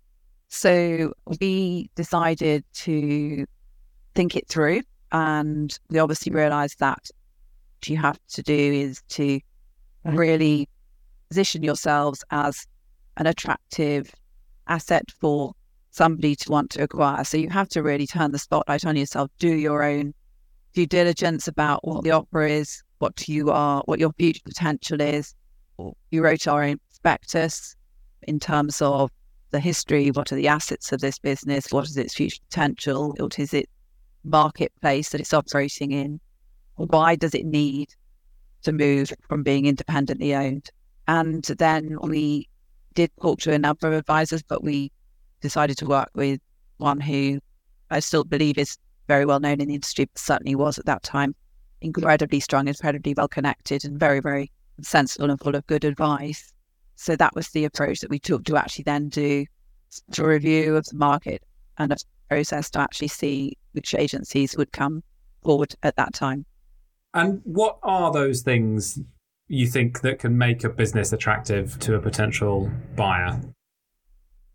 So 0.50 1.14
we 1.40 1.90
decided 1.96 2.64
to 2.74 3.46
think 4.16 4.36
it 4.36 4.48
through. 4.48 4.82
And 5.12 5.78
we 5.90 6.00
obviously 6.00 6.32
realized 6.32 6.80
that 6.80 7.10
what 7.78 7.88
you 7.88 7.98
have 7.98 8.20
to 8.30 8.42
do 8.42 8.54
is 8.54 9.02
to 9.10 9.40
really 10.04 10.68
position 11.30 11.64
yourselves 11.64 12.24
as 12.32 12.66
an 13.18 13.28
attractive 13.28 14.14
asset 14.68 15.06
for 15.20 15.54
somebody 15.92 16.36
to 16.36 16.52
want 16.52 16.70
to 16.72 16.84
acquire. 16.84 17.24
So 17.24 17.38
you 17.38 17.50
have 17.50 17.70
to 17.70 17.82
really 17.82 18.08
turn 18.08 18.32
the 18.32 18.40
spotlight 18.40 18.86
on 18.86 18.96
yourself, 18.96 19.32
do 19.40 19.50
your 19.50 19.84
own 19.84 20.14
due 20.78 20.86
diligence 20.86 21.48
about 21.48 21.84
what 21.88 22.04
the 22.04 22.12
opera 22.12 22.48
is, 22.48 22.84
what 23.00 23.28
you 23.28 23.50
are, 23.50 23.82
what 23.86 24.00
your 24.00 24.12
future 24.14 24.42
potential 24.46 25.02
is. 25.02 25.34
You 26.12 26.24
wrote 26.24 26.48
our 26.48 26.64
own 26.64 26.78
prospectus 26.88 27.76
in 28.28 28.40
terms 28.40 28.80
of 28.80 29.10
the 29.50 29.60
history, 29.60 30.12
what 30.12 30.32
are 30.32 30.36
the 30.36 30.48
assets 30.48 30.92
of 30.92 31.00
this 31.00 31.18
business, 31.18 31.72
what 31.72 31.86
is 31.86 31.98
its 31.98 32.14
future 32.14 32.38
potential, 32.48 33.16
what 33.18 33.40
is 33.40 33.56
it 33.56 33.68
marketplace 34.24 35.10
that 35.10 35.20
it's 35.20 35.34
operating 35.34 35.94
in, 35.94 36.20
why 36.76 37.16
does 37.16 37.34
it 37.34 37.48
need 37.48 37.90
to 38.62 38.72
move 38.72 39.12
from 39.28 39.42
being 39.42 39.66
independently 39.66 40.36
owned. 40.36 40.70
And 41.08 41.44
then 41.44 41.98
we 42.04 42.50
did 42.94 43.10
talk 43.20 43.40
to 43.40 43.52
a 43.52 43.58
number 43.58 43.88
of 43.88 43.94
advisors, 43.96 44.44
but 44.44 44.64
we 44.64 44.92
decided 45.42 45.80
to 45.80 45.88
work 45.88 46.12
with 46.14 46.40
one 46.78 47.00
who 47.00 47.40
I 47.90 48.00
still 48.00 48.24
believe 48.24 48.60
is 48.60 48.78
very 49.08 49.26
well 49.26 49.40
known 49.40 49.62
in 49.62 49.68
the 49.68 49.76
industry, 49.76 50.06
but 50.06 50.20
certainly 50.20 50.56
was 50.56 50.78
at 50.78 50.86
that 50.86 51.04
time 51.04 51.36
incredibly 51.82 52.40
strong, 52.40 52.68
incredibly 52.68 53.14
well 53.16 53.28
connected, 53.28 53.86
and 53.86 54.00
very, 54.00 54.20
very 54.20 54.52
sensible 54.82 55.30
and 55.30 55.40
full 55.40 55.56
of 55.56 55.66
good 55.68 55.86
advice. 55.86 56.54
So 56.96 57.16
that 57.16 57.36
was 57.36 57.50
the 57.50 57.66
approach 57.66 58.00
that 58.02 58.10
we 58.10 58.20
took 58.20 58.44
to 58.46 58.58
actually 58.58 58.84
then 58.84 59.10
do 59.10 59.46
a 60.18 60.24
review 60.24 60.76
of 60.76 60.86
the 60.86 60.96
market 60.96 61.44
and 61.78 61.92
a 61.92 61.98
process 62.30 62.70
to 62.72 62.80
actually 62.80 63.08
see 63.08 63.58
which 63.74 63.94
agencies 63.94 64.58
would 64.58 64.72
come 64.72 65.04
forward 65.44 65.76
at 65.84 65.96
that 65.96 66.14
time. 66.14 66.46
And 67.14 67.42
what 67.44 67.78
are 67.84 68.12
those 68.12 68.42
things 68.42 69.00
you 69.48 69.68
think 69.68 70.02
that 70.02 70.20
can 70.20 70.38
make 70.38 70.64
a 70.64 70.70
business 70.70 71.14
attractive 71.14 71.80
to 71.80 71.96
a 71.96 72.02
potential 72.02 72.70
buyer? 72.96 73.40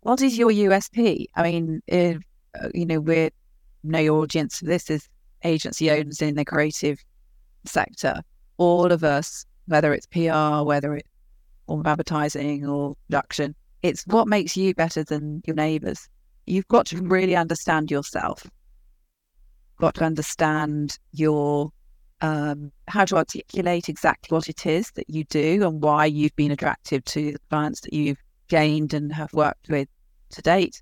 What 0.01 0.21
is 0.21 0.37
your 0.37 0.49
USP? 0.49 1.25
I 1.35 1.43
mean, 1.43 1.81
if, 1.87 2.17
uh, 2.61 2.69
you 2.73 2.85
know, 2.85 2.99
we 2.99 3.29
know 3.83 3.99
your 3.99 4.21
audience. 4.21 4.59
This 4.59 4.89
is 4.89 5.07
agency 5.43 5.91
owners 5.91 6.21
in 6.21 6.35
the 6.35 6.45
creative 6.45 7.03
sector. 7.65 8.21
All 8.57 8.91
of 8.91 9.03
us, 9.03 9.45
whether 9.67 9.93
it's 9.93 10.05
PR, 10.07 10.63
whether 10.63 10.95
it's 10.95 11.09
form 11.67 11.85
advertising 11.85 12.65
or 12.67 12.95
production, 13.07 13.55
it's 13.81 14.05
what 14.07 14.27
makes 14.27 14.55
you 14.55 14.73
better 14.73 15.03
than 15.03 15.41
your 15.45 15.55
neighbours. 15.55 16.07
You've 16.45 16.67
got 16.67 16.85
to 16.87 17.01
really 17.01 17.35
understand 17.35 17.91
yourself. 17.91 18.45
Got 19.79 19.95
to 19.95 20.05
understand 20.05 20.97
your 21.11 21.71
um, 22.21 22.71
how 22.87 23.03
to 23.03 23.17
articulate 23.17 23.89
exactly 23.89 24.33
what 24.33 24.47
it 24.47 24.65
is 24.65 24.91
that 24.91 25.09
you 25.09 25.25
do 25.25 25.67
and 25.67 25.83
why 25.83 26.05
you've 26.05 26.35
been 26.37 26.51
attractive 26.51 27.03
to 27.05 27.33
the 27.33 27.39
clients 27.49 27.81
that 27.81 27.91
you've 27.91 28.21
gained 28.47 28.93
and 28.93 29.11
have 29.11 29.33
worked 29.33 29.67
with 29.67 29.89
to 30.29 30.41
date. 30.41 30.81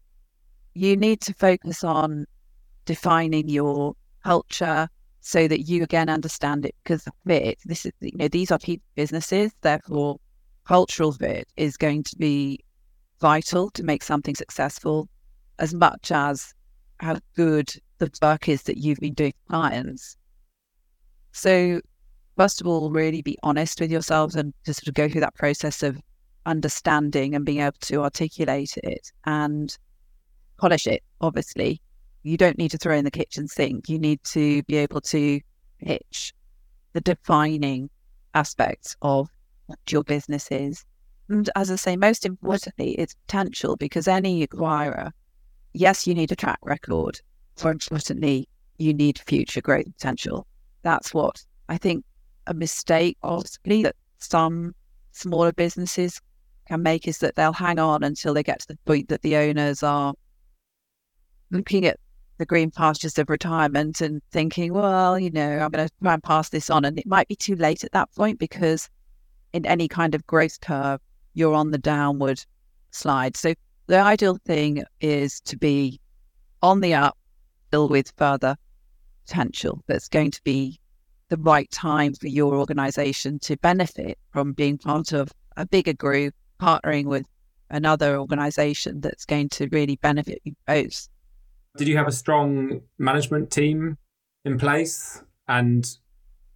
You 0.75 0.95
need 0.95 1.19
to 1.21 1.33
focus 1.33 1.83
on 1.83 2.27
defining 2.85 3.49
your 3.49 3.95
culture 4.23 4.87
so 5.19 5.47
that 5.47 5.61
you 5.61 5.83
again 5.83 6.09
understand 6.09 6.65
it 6.65 6.75
because 6.83 7.07
fit, 7.25 7.59
this 7.65 7.85
is 7.85 7.91
you 7.99 8.11
know, 8.15 8.27
these 8.27 8.51
are 8.51 8.59
people 8.59 8.85
businesses, 8.95 9.51
therefore 9.61 10.17
cultural 10.65 11.11
fit 11.11 11.47
is 11.57 11.77
going 11.77 12.03
to 12.03 12.15
be 12.17 12.59
vital 13.19 13.69
to 13.71 13.83
make 13.83 14.03
something 14.03 14.35
successful 14.35 15.09
as 15.59 15.73
much 15.73 16.11
as 16.11 16.53
how 16.99 17.17
good 17.35 17.71
the 17.97 18.09
work 18.21 18.47
is 18.47 18.63
that 18.63 18.77
you've 18.77 18.99
been 18.99 19.13
doing 19.13 19.33
clients 19.49 20.17
so, 21.31 21.81
first 22.37 22.61
of 22.61 22.67
all, 22.67 22.91
really 22.91 23.21
be 23.21 23.37
honest 23.43 23.79
with 23.79 23.91
yourselves 23.91 24.35
and 24.35 24.53
to 24.65 24.73
sort 24.73 24.87
of 24.87 24.93
go 24.93 25.07
through 25.07 25.21
that 25.21 25.35
process 25.35 25.81
of 25.83 25.99
understanding 26.45 27.35
and 27.35 27.45
being 27.45 27.59
able 27.59 27.77
to 27.81 28.01
articulate 28.01 28.77
it 28.83 29.11
and 29.25 29.77
polish 30.57 30.87
it. 30.87 31.03
Obviously, 31.21 31.81
you 32.23 32.37
don't 32.37 32.57
need 32.57 32.71
to 32.71 32.77
throw 32.77 32.95
in 32.95 33.05
the 33.05 33.11
kitchen 33.11 33.47
sink. 33.47 33.89
You 33.89 33.99
need 33.99 34.23
to 34.25 34.63
be 34.63 34.77
able 34.77 35.01
to 35.01 35.39
pitch 35.79 36.33
the 36.93 37.01
defining 37.01 37.89
aspects 38.33 38.95
of 39.01 39.29
what 39.65 39.79
your 39.89 40.03
business 40.03 40.47
is. 40.51 40.85
And 41.29 41.49
as 41.55 41.71
I 41.71 41.75
say, 41.75 41.95
most 41.95 42.25
importantly, 42.25 42.91
it's 42.93 43.15
potential 43.27 43.75
because 43.75 44.07
any 44.07 44.45
acquirer, 44.45 45.11
yes, 45.73 46.05
you 46.05 46.13
need 46.13 46.31
a 46.31 46.35
track 46.35 46.59
record. 46.61 47.19
More 47.63 47.71
importantly, 47.71 48.47
you 48.77 48.93
need 48.93 49.19
future 49.19 49.61
growth 49.61 49.85
potential 49.85 50.45
that's 50.83 51.13
what 51.13 51.43
I 51.69 51.77
think 51.77 52.03
a 52.47 52.53
mistake, 52.53 53.17
possibly, 53.21 53.83
that 53.83 53.95
some 54.17 54.73
smaller 55.11 55.51
businesses 55.51 56.19
can 56.67 56.81
make 56.83 57.07
is 57.07 57.19
that 57.19 57.35
they'll 57.35 57.53
hang 57.53 57.79
on 57.79 58.03
until 58.03 58.33
they 58.33 58.43
get 58.43 58.59
to 58.61 58.67
the 58.67 58.77
point 58.85 59.09
that 59.09 59.21
the 59.21 59.35
owners 59.35 59.83
are 59.83 60.13
looking 61.51 61.85
at 61.85 61.99
the 62.41 62.45
green 62.47 62.71
pastures 62.71 63.19
of 63.19 63.29
retirement 63.29 64.01
and 64.01 64.19
thinking, 64.31 64.73
well, 64.73 65.19
you 65.19 65.29
know, 65.29 65.59
I'm 65.59 65.69
going 65.69 65.87
to 65.87 65.93
try 66.01 66.15
and 66.15 66.23
pass 66.23 66.49
this 66.49 66.71
on. 66.71 66.83
And 66.85 66.97
it 66.97 67.05
might 67.05 67.27
be 67.27 67.35
too 67.35 67.55
late 67.55 67.83
at 67.83 67.91
that 67.91 68.11
point 68.15 68.39
because 68.39 68.89
in 69.53 69.63
any 69.67 69.87
kind 69.87 70.15
of 70.15 70.25
growth 70.25 70.59
curve, 70.59 70.99
you're 71.35 71.53
on 71.53 71.69
the 71.69 71.77
downward 71.77 72.43
slide. 72.89 73.37
So 73.37 73.53
the 73.85 73.99
ideal 73.99 74.39
thing 74.43 74.83
is 75.01 75.39
to 75.41 75.55
be 75.55 75.99
on 76.63 76.81
the 76.81 76.95
up, 76.95 77.15
still 77.67 77.87
with 77.87 78.11
further 78.17 78.55
potential 79.27 79.83
that's 79.85 80.07
going 80.07 80.31
to 80.31 80.41
be 80.43 80.79
the 81.29 81.37
right 81.37 81.69
time 81.69 82.15
for 82.15 82.27
your 82.27 82.55
organization 82.55 83.37
to 83.41 83.55
benefit 83.57 84.17
from 84.31 84.53
being 84.53 84.79
part 84.79 85.11
of 85.11 85.31
a 85.57 85.65
bigger 85.67 85.93
group, 85.93 86.33
partnering 86.59 87.05
with 87.05 87.27
another 87.69 88.17
organization 88.17 88.99
that's 88.99 89.25
going 89.25 89.49
to 89.49 89.67
really 89.71 89.97
benefit 89.97 90.41
you 90.43 90.55
both. 90.65 91.07
Did 91.77 91.87
you 91.87 91.97
have 91.97 92.07
a 92.07 92.11
strong 92.11 92.81
management 92.97 93.51
team 93.51 93.97
in 94.45 94.57
place? 94.57 95.23
And 95.47 95.85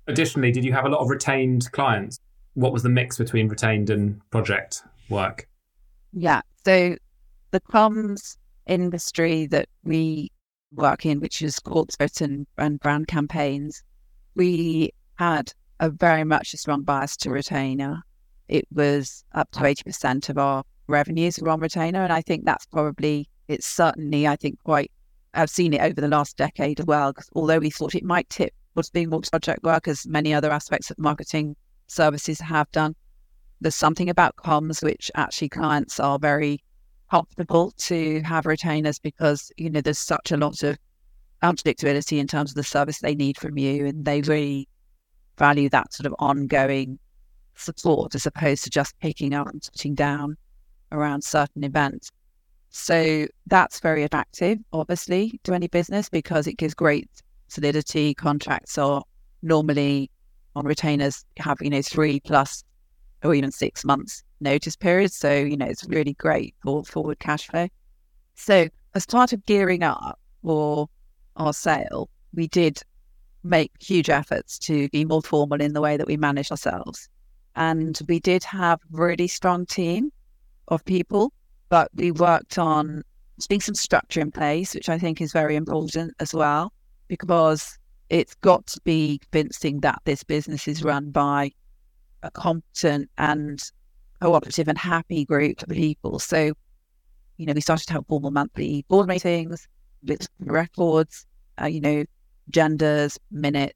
additionally, 0.07 0.51
did 0.51 0.65
you 0.65 0.73
have 0.73 0.85
a 0.85 0.89
lot 0.89 1.01
of 1.01 1.09
retained 1.09 1.71
clients? 1.71 2.19
What 2.53 2.73
was 2.73 2.83
the 2.83 2.89
mix 2.89 3.17
between 3.17 3.47
retained 3.47 3.89
and 3.89 4.19
project 4.29 4.83
work? 5.09 5.47
Yeah. 6.13 6.41
So 6.65 6.95
the 7.51 7.61
comms 7.61 8.37
industry 8.67 9.45
that 9.47 9.67
we 9.83 10.31
work 10.73 11.05
in, 11.05 11.19
which 11.19 11.41
is 11.41 11.59
corporate 11.59 12.21
and, 12.21 12.47
and 12.57 12.79
brand 12.79 13.07
campaigns, 13.07 13.83
we 14.35 14.91
had 15.15 15.51
a 15.79 15.89
very 15.89 16.23
much 16.23 16.53
a 16.53 16.57
strong 16.57 16.83
bias 16.83 17.15
to 17.17 17.29
retainer. 17.29 18.01
It 18.47 18.67
was 18.71 19.23
up 19.33 19.49
to 19.51 19.59
80% 19.59 20.29
of 20.29 20.37
our 20.37 20.63
revenues 20.87 21.39
were 21.39 21.49
on 21.49 21.59
retainer. 21.59 22.03
And 22.03 22.13
I 22.13 22.21
think 22.21 22.45
that's 22.45 22.65
probably, 22.65 23.27
it's 23.47 23.67
certainly, 23.67 24.27
I 24.27 24.35
think, 24.35 24.59
quite, 24.63 24.91
I've 25.35 25.49
seen 25.49 25.73
it 25.73 25.81
over 25.81 25.99
the 25.99 26.07
last 26.07 26.37
decade 26.37 26.79
as 26.79 26.85
well, 26.85 27.13
although 27.35 27.59
we 27.59 27.69
thought 27.69 27.95
it 27.95 28.03
might 28.03 28.29
tip 28.29 28.53
what's 28.73 28.89
being 28.89 29.09
more 29.09 29.21
project 29.21 29.63
work, 29.63 29.87
as 29.87 30.05
many 30.05 30.33
other 30.33 30.51
aspects 30.51 30.91
of 30.91 30.97
marketing 30.99 31.55
services 31.87 32.39
have 32.39 32.69
done, 32.71 32.95
there's 33.61 33.75
something 33.75 34.09
about 34.09 34.35
comms 34.35 34.83
which 34.83 35.09
actually 35.15 35.49
clients 35.49 35.99
are 35.99 36.19
very 36.19 36.61
comfortable 37.09 37.71
to 37.77 38.21
have 38.21 38.45
retainers 38.45 38.99
because, 38.99 39.51
you 39.57 39.69
know, 39.69 39.81
there's 39.81 39.97
such 39.97 40.31
a 40.31 40.37
lot 40.37 40.61
of 40.63 40.77
unpredictability 41.41 42.17
in 42.17 42.27
terms 42.27 42.51
of 42.51 42.55
the 42.55 42.63
service 42.63 42.99
they 42.99 43.15
need 43.15 43.37
from 43.37 43.57
you. 43.57 43.85
And 43.85 44.03
they 44.03 44.21
really 44.21 44.67
value 45.37 45.69
that 45.69 45.93
sort 45.93 46.07
of 46.07 46.15
ongoing 46.19 46.99
support 47.55 48.15
as 48.15 48.25
opposed 48.25 48.63
to 48.65 48.69
just 48.69 48.97
picking 48.99 49.33
up 49.33 49.47
and 49.47 49.61
putting 49.71 49.95
down 49.95 50.35
around 50.91 51.23
certain 51.23 51.63
events. 51.63 52.11
So 52.77 53.25
that's 53.47 53.79
very 53.79 54.03
attractive, 54.03 54.59
obviously, 54.73 55.39
to 55.45 55.53
any 55.53 55.69
business 55.69 56.09
because 56.09 56.45
it 56.45 56.57
gives 56.57 56.73
great 56.73 57.09
solidity. 57.47 58.13
Contracts 58.13 58.77
are 58.77 59.01
normally 59.41 60.11
on 60.57 60.65
retainers 60.65 61.23
have, 61.37 61.61
you 61.61 61.69
know, 61.69 61.81
three 61.81 62.19
plus 62.19 62.65
or 63.23 63.33
even 63.33 63.49
six 63.49 63.85
months 63.85 64.23
notice 64.41 64.75
period. 64.75 65.13
So, 65.13 65.31
you 65.31 65.55
know, 65.55 65.65
it's 65.65 65.87
really 65.87 66.15
great 66.15 66.53
for 66.63 66.83
forward 66.83 67.19
cash 67.19 67.47
flow. 67.47 67.69
So, 68.35 68.67
as 68.93 69.05
part 69.05 69.31
of 69.31 69.45
gearing 69.45 69.83
up 69.83 70.19
for 70.43 70.89
our 71.37 71.53
sale, 71.53 72.09
we 72.33 72.49
did 72.49 72.81
make 73.45 73.71
huge 73.79 74.09
efforts 74.09 74.59
to 74.59 74.89
be 74.89 75.05
more 75.05 75.21
formal 75.21 75.61
in 75.61 75.71
the 75.71 75.81
way 75.81 75.95
that 75.95 76.07
we 76.07 76.17
manage 76.17 76.51
ourselves. 76.51 77.07
And 77.55 77.97
we 78.09 78.19
did 78.19 78.43
have 78.43 78.81
really 78.91 79.29
strong 79.29 79.65
team 79.65 80.11
of 80.67 80.83
people, 80.83 81.31
but 81.69 81.89
we 81.95 82.11
worked 82.11 82.57
on 82.57 83.03
putting 83.37 83.61
some 83.61 83.75
structure 83.75 84.21
in 84.21 84.31
place, 84.31 84.73
which 84.73 84.89
I 84.89 84.97
think 84.97 85.21
is 85.21 85.31
very 85.31 85.55
important 85.55 86.13
as 86.19 86.33
well, 86.33 86.71
because 87.07 87.77
it's 88.09 88.35
got 88.35 88.65
to 88.67 88.81
be 88.83 89.19
convincing 89.31 89.81
that 89.81 90.01
this 90.05 90.23
business 90.23 90.67
is 90.67 90.83
run 90.83 91.11
by 91.11 91.51
a 92.23 92.31
competent 92.31 93.09
and 93.17 93.61
cooperative 94.21 94.67
and 94.67 94.77
happy 94.77 95.25
group 95.25 95.61
of 95.63 95.69
people. 95.69 96.19
So, 96.19 96.53
you 97.37 97.45
know, 97.45 97.53
we 97.53 97.61
started 97.61 97.87
to 97.87 97.93
have 97.93 98.07
formal 98.07 98.31
monthly 98.31 98.85
board 98.87 99.07
meetings 99.07 99.67
records, 100.39 101.25
uh, 101.61 101.65
you 101.65 101.81
know, 101.81 102.05
genders, 102.49 103.17
minute, 103.31 103.75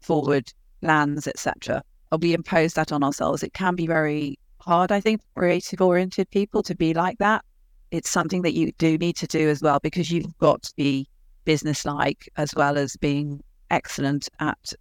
forward 0.00 0.52
plans, 0.80 1.26
etc. 1.26 1.82
We 2.18 2.34
impose 2.34 2.74
that 2.74 2.92
on 2.92 3.02
ourselves. 3.02 3.42
It 3.42 3.54
can 3.54 3.74
be 3.74 3.86
very 3.86 4.38
hard, 4.62 4.92
I 4.92 5.00
think, 5.00 5.20
creative 5.34 5.80
oriented 5.80 6.30
people 6.30 6.62
to 6.64 6.74
be 6.74 6.94
like 6.94 7.18
that. 7.18 7.44
It's 7.90 8.10
something 8.10 8.42
that 8.42 8.54
you 8.54 8.72
do 8.78 8.96
need 8.96 9.16
to 9.16 9.26
do 9.26 9.48
as 9.48 9.60
well 9.60 9.78
because 9.80 10.10
you've 10.10 10.36
got 10.38 10.62
to 10.62 10.72
be 10.76 11.08
business 11.44 11.84
like 11.84 12.28
as 12.36 12.54
well 12.54 12.78
as 12.78 12.96
being 12.96 13.42
excellent 13.70 14.28
at 14.40 14.72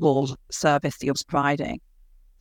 all 0.00 0.36
service 0.50 0.98
that 0.98 1.06
you're 1.06 1.14
providing. 1.26 1.80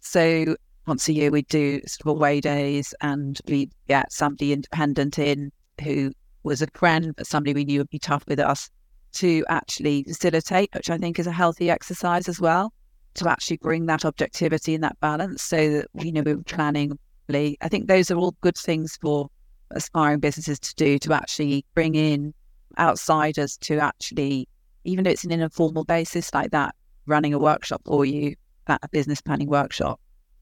So 0.02 0.56
once 0.88 1.08
a 1.08 1.14
year 1.14 1.32
we 1.32 1.44
do 1.44 1.82
sort 1.86 2.02
of 2.02 2.08
away 2.08 2.42
days 2.42 2.94
and 3.02 3.40
we 3.48 3.70
get 3.88 4.12
somebody 4.12 4.54
independent 4.54 5.20
in 5.20 5.52
who 5.84 6.12
was 6.44 6.62
a 6.62 6.68
friend, 6.74 7.14
but 7.16 7.28
somebody 7.28 7.54
we 7.54 7.66
knew 7.66 7.80
would 7.80 7.90
be 7.90 8.00
tough 8.00 8.24
with 8.28 8.40
us 8.40 8.70
to 9.14 9.44
actually 9.50 10.04
facilitate, 10.04 10.70
which 10.74 10.90
I 10.90 10.98
think 10.98 11.20
is 11.20 11.28
a 11.28 11.32
healthy 11.32 11.70
exercise 11.70 12.28
as 12.28 12.40
well, 12.40 12.74
to 13.20 13.30
actually 13.30 13.58
bring 13.58 13.86
that 13.86 14.06
objectivity 14.06 14.76
and 14.76 14.84
that 14.84 15.00
balance 15.00 15.42
so 15.42 15.70
that, 15.70 15.88
you 16.04 16.12
know, 16.12 16.24
we're 16.26 16.38
planning. 16.38 16.98
I 17.32 17.68
think 17.70 17.88
those 17.88 18.10
are 18.10 18.18
all 18.18 18.36
good 18.42 18.58
things 18.58 18.98
for 19.00 19.30
aspiring 19.72 20.20
businesses 20.20 20.60
to 20.60 20.76
do 20.76 20.98
to 21.00 21.14
actually 21.14 21.64
bring 21.76 21.94
in 21.94 22.34
outsiders 22.80 23.56
to 23.58 23.78
actually, 23.78 24.48
even 24.84 25.04
though 25.04 25.12
it's 25.12 25.24
an 25.24 25.32
informal 25.32 25.84
basis 25.84 26.34
like 26.34 26.52
that, 26.52 26.74
running 27.06 27.34
a 27.34 27.40
workshop 27.40 27.82
for 27.86 28.04
you, 28.04 28.36
that 28.66 28.80
a 28.82 28.90
business 28.90 29.22
planning 29.22 29.48
workshop, 29.48 30.00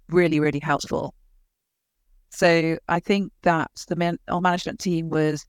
really, 0.10 0.40
really 0.40 0.60
helpful. 0.60 1.14
So 2.30 2.78
I 2.88 3.00
think 3.00 3.34
that 3.42 3.72
the 3.88 3.96
man, 3.96 4.18
our 4.30 4.42
management 4.42 4.80
team 4.80 5.10
was 5.10 5.46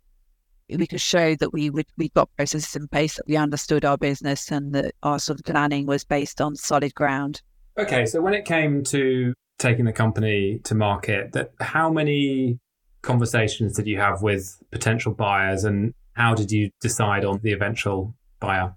we 0.77 0.87
could 0.87 1.01
show 1.01 1.35
that 1.37 1.53
we 1.53 1.71
would 1.71 1.87
we 1.97 2.11
got 2.11 2.29
processes 2.37 2.77
in 2.77 2.89
place 2.89 3.17
that 3.17 3.27
we 3.27 3.37
understood 3.37 3.85
our 3.85 3.97
business 3.97 4.51
and 4.51 4.75
that 4.75 4.95
our 5.03 5.19
sort 5.19 5.39
of 5.39 5.47
planning 5.47 5.87
was 5.87 6.05
based 6.05 6.41
on 6.41 6.57
solid 6.57 6.95
ground. 6.95 7.43
Okay, 7.79 8.07
so 8.07 8.21
when 8.21 8.35
it 8.35 8.45
came 8.45 8.83
to 8.85 9.33
taking 9.59 9.85
the 9.85 9.93
company 9.93 10.61
to 10.65 10.75
market, 10.75 11.33
that 11.33 11.53
how 11.61 11.91
many 11.91 12.59
conversations 13.03 13.75
did 13.77 13.87
you 13.87 13.97
have 13.99 14.23
with 14.23 14.61
potential 14.71 15.13
buyers 15.13 15.65
and 15.65 15.95
how 16.13 16.35
did 16.35 16.51
you 16.51 16.71
decide 16.81 17.25
on 17.25 17.39
the 17.43 17.53
eventual 17.53 18.15
buyer? 18.41 18.75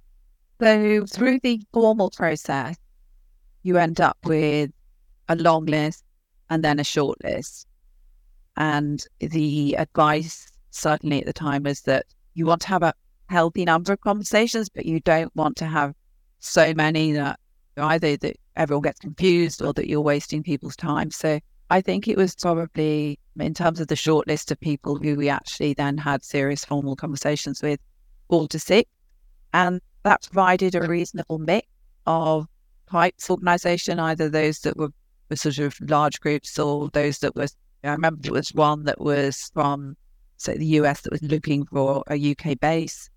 So 0.62 1.05
through 1.07 1.39
the 1.39 1.62
formal 1.74 2.12
process, 2.12 2.77
you 3.63 3.77
end 3.77 4.00
up 4.00 4.17
with 4.24 4.69
a 5.27 5.36
long 5.36 5.65
list 5.65 6.03
and 6.50 6.63
then 6.63 6.79
a 6.79 6.83
short 6.83 7.17
list. 7.24 7.67
And 8.57 9.03
the 9.19 9.75
advice 9.77 10.50
certainly 10.71 11.19
at 11.19 11.25
the 11.25 11.33
time 11.33 11.67
is 11.67 11.81
that 11.81 12.05
you 12.33 12.45
want 12.45 12.61
to 12.61 12.67
have 12.69 12.83
a 12.83 12.93
healthy 13.29 13.65
number 13.65 13.93
of 13.93 14.01
conversations, 14.01 14.69
but 14.69 14.85
you 14.85 14.99
don't 15.01 15.33
want 15.35 15.55
to 15.57 15.65
have 15.65 15.93
so 16.39 16.73
many 16.73 17.11
that 17.13 17.39
either 17.77 18.17
that 18.17 18.35
everyone 18.55 18.81
gets 18.81 18.99
confused 18.99 19.61
or 19.61 19.73
that 19.73 19.87
you're 19.87 20.01
wasting 20.01 20.43
people's 20.43 20.75
time. 20.75 21.11
So 21.11 21.39
I 21.69 21.81
think 21.81 22.07
it 22.07 22.17
was 22.17 22.35
probably 22.35 23.19
in 23.39 23.53
terms 23.53 23.79
of 23.79 23.87
the 23.87 23.95
short 23.95 24.27
list 24.27 24.51
of 24.51 24.59
people 24.59 24.97
who 24.97 25.15
we 25.15 25.29
actually 25.29 25.73
then 25.73 25.97
had 25.97 26.23
serious 26.23 26.65
formal 26.65 26.95
conversations 26.95 27.61
with, 27.61 27.79
four 28.29 28.47
to 28.49 28.59
six. 28.59 28.89
And 29.53 29.81
that 30.03 30.23
provided 30.23 30.75
a 30.75 30.87
reasonable 30.87 31.39
mix 31.39 31.67
of 32.05 32.47
types 32.89 33.25
of 33.25 33.31
organization, 33.31 33.99
either 33.99 34.29
those 34.29 34.59
that 34.59 34.75
were, 34.75 34.91
were 35.29 35.35
sort 35.35 35.59
of 35.59 35.79
large 35.81 36.19
groups 36.19 36.57
or 36.60 36.89
those 36.89 37.19
that 37.19 37.36
were 37.36 37.47
I 37.84 37.91
remember 37.91 38.21
there 38.21 38.34
was 38.34 38.53
one 38.53 38.84
that 38.84 39.01
was 39.01 39.49
from 39.53 39.97
so 40.41 40.54
the 40.54 40.65
US 40.65 41.01
that 41.01 41.12
was 41.12 41.21
looking 41.21 41.65
for 41.65 42.04
a 42.10 42.32
UK 42.32 42.60
base. 42.60 43.10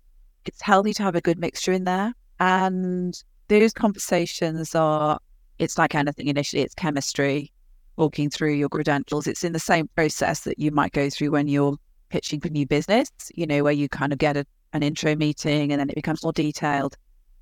It's 0.45 0.61
healthy 0.61 0.93
to 0.93 1.03
have 1.03 1.15
a 1.15 1.21
good 1.21 1.39
mixture 1.39 1.71
in 1.71 1.85
there. 1.85 2.13
And 2.39 3.19
those 3.47 3.73
conversations 3.73 4.75
are, 4.75 5.19
it's 5.57 5.77
like 5.77 5.95
anything 5.95 6.27
initially, 6.27 6.61
it's 6.61 6.75
chemistry, 6.75 7.51
walking 7.95 8.29
through 8.29 8.53
your 8.53 8.69
credentials. 8.69 9.25
It's 9.25 9.43
in 9.43 9.53
the 9.53 9.59
same 9.59 9.89
process 9.95 10.41
that 10.41 10.59
you 10.59 10.69
might 10.69 10.91
go 10.91 11.09
through 11.09 11.31
when 11.31 11.47
you're 11.47 11.77
pitching 12.09 12.39
for 12.39 12.49
new 12.49 12.67
business, 12.67 13.09
you 13.33 13.47
know, 13.47 13.63
where 13.63 13.73
you 13.73 13.89
kind 13.89 14.13
of 14.13 14.19
get 14.19 14.37
a, 14.37 14.45
an 14.73 14.83
intro 14.83 15.15
meeting 15.15 15.71
and 15.71 15.79
then 15.79 15.89
it 15.89 15.95
becomes 15.95 16.21
more 16.21 16.33
detailed. 16.33 16.95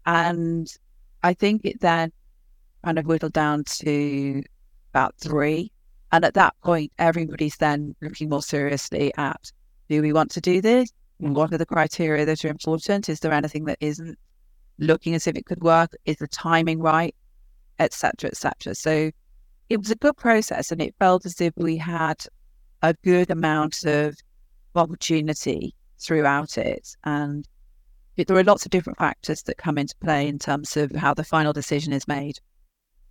And 0.05 0.67
I 1.23 1.33
think 1.33 1.65
it 1.65 1.81
then 1.81 2.13
kind 2.85 2.97
of 2.97 3.05
whittled 3.05 3.33
down 3.33 3.65
to 3.65 4.43
about 4.91 5.15
three. 5.17 5.73
And 6.13 6.23
at 6.23 6.35
that 6.35 6.55
point, 6.63 6.93
everybody's 6.99 7.57
then 7.57 7.95
looking 8.01 8.29
more 8.29 8.43
seriously 8.43 9.11
at 9.17 9.51
do 9.93 10.01
we 10.01 10.11
want 10.11 10.31
to 10.31 10.41
do 10.41 10.59
this? 10.59 10.91
What 11.19 11.53
are 11.53 11.57
the 11.59 11.67
criteria 11.67 12.25
that 12.25 12.43
are 12.43 12.49
important? 12.49 13.09
Is 13.09 13.19
there 13.19 13.31
anything 13.31 13.65
that 13.65 13.77
isn't 13.79 14.17
looking 14.79 15.13
as 15.13 15.27
if 15.27 15.35
it 15.35 15.45
could 15.45 15.61
work? 15.61 15.91
Is 16.05 16.17
the 16.17 16.27
timing 16.27 16.79
right? 16.81 17.15
Etc. 17.77 18.27
Etc. 18.27 18.73
So 18.73 19.11
it 19.69 19.77
was 19.77 19.91
a 19.91 19.95
good 19.95 20.17
process 20.17 20.71
and 20.71 20.81
it 20.81 20.95
felt 20.97 21.27
as 21.27 21.39
if 21.39 21.53
we 21.57 21.77
had 21.77 22.25
a 22.81 22.95
good 23.03 23.29
amount 23.29 23.85
of 23.85 24.15
opportunity 24.75 25.75
throughout 25.99 26.57
it. 26.57 26.95
And 27.03 27.47
there 28.17 28.35
are 28.35 28.43
lots 28.43 28.65
of 28.65 28.71
different 28.71 28.97
factors 28.97 29.43
that 29.43 29.57
come 29.57 29.77
into 29.77 29.95
play 30.03 30.27
in 30.27 30.39
terms 30.39 30.75
of 30.75 30.91
how 30.95 31.13
the 31.13 31.23
final 31.23 31.53
decision 31.53 31.93
is 31.93 32.07
made. 32.07 32.39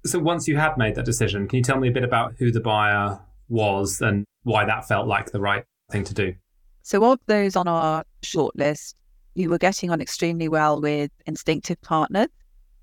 So 0.04 0.18
once 0.18 0.48
you 0.48 0.56
had 0.56 0.76
made 0.76 0.96
that 0.96 1.04
decision, 1.04 1.46
can 1.46 1.58
you 1.58 1.62
tell 1.62 1.78
me 1.78 1.88
a 1.88 1.92
bit 1.92 2.02
about 2.02 2.34
who 2.40 2.50
the 2.50 2.60
buyer 2.60 3.20
was 3.48 4.00
and 4.00 4.24
why 4.42 4.64
that 4.64 4.88
felt 4.88 5.06
like 5.06 5.30
the 5.30 5.40
right 5.40 5.64
thing 5.92 6.02
to 6.04 6.14
do? 6.14 6.34
So, 6.82 7.04
of 7.04 7.20
those 7.26 7.56
on 7.56 7.68
our 7.68 8.04
shortlist, 8.22 8.94
we 9.34 9.46
were 9.46 9.58
getting 9.58 9.90
on 9.90 10.00
extremely 10.00 10.48
well 10.48 10.80
with 10.80 11.10
Instinctif 11.26 11.80
Partners, 11.82 12.28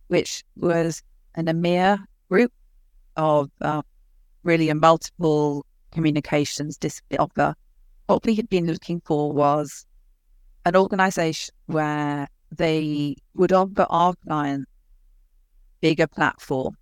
which 0.07 0.43
was 0.55 1.03
an 1.35 1.45
EMEA 1.45 1.99
group 2.29 2.51
of 3.17 3.49
uh, 3.61 3.81
really 4.43 4.69
a 4.69 4.75
multiple 4.75 5.65
communications 5.91 6.79
offer. 7.19 7.55
What 8.07 8.25
we 8.25 8.35
had 8.35 8.49
been 8.49 8.65
looking 8.65 9.01
for 9.05 9.31
was 9.31 9.85
an 10.65 10.75
organization 10.75 11.53
where 11.67 12.27
they 12.51 13.15
would 13.35 13.51
offer 13.51 13.85
our 13.89 14.15
clients 14.25 14.69
bigger 15.81 16.07
platform 16.07 16.75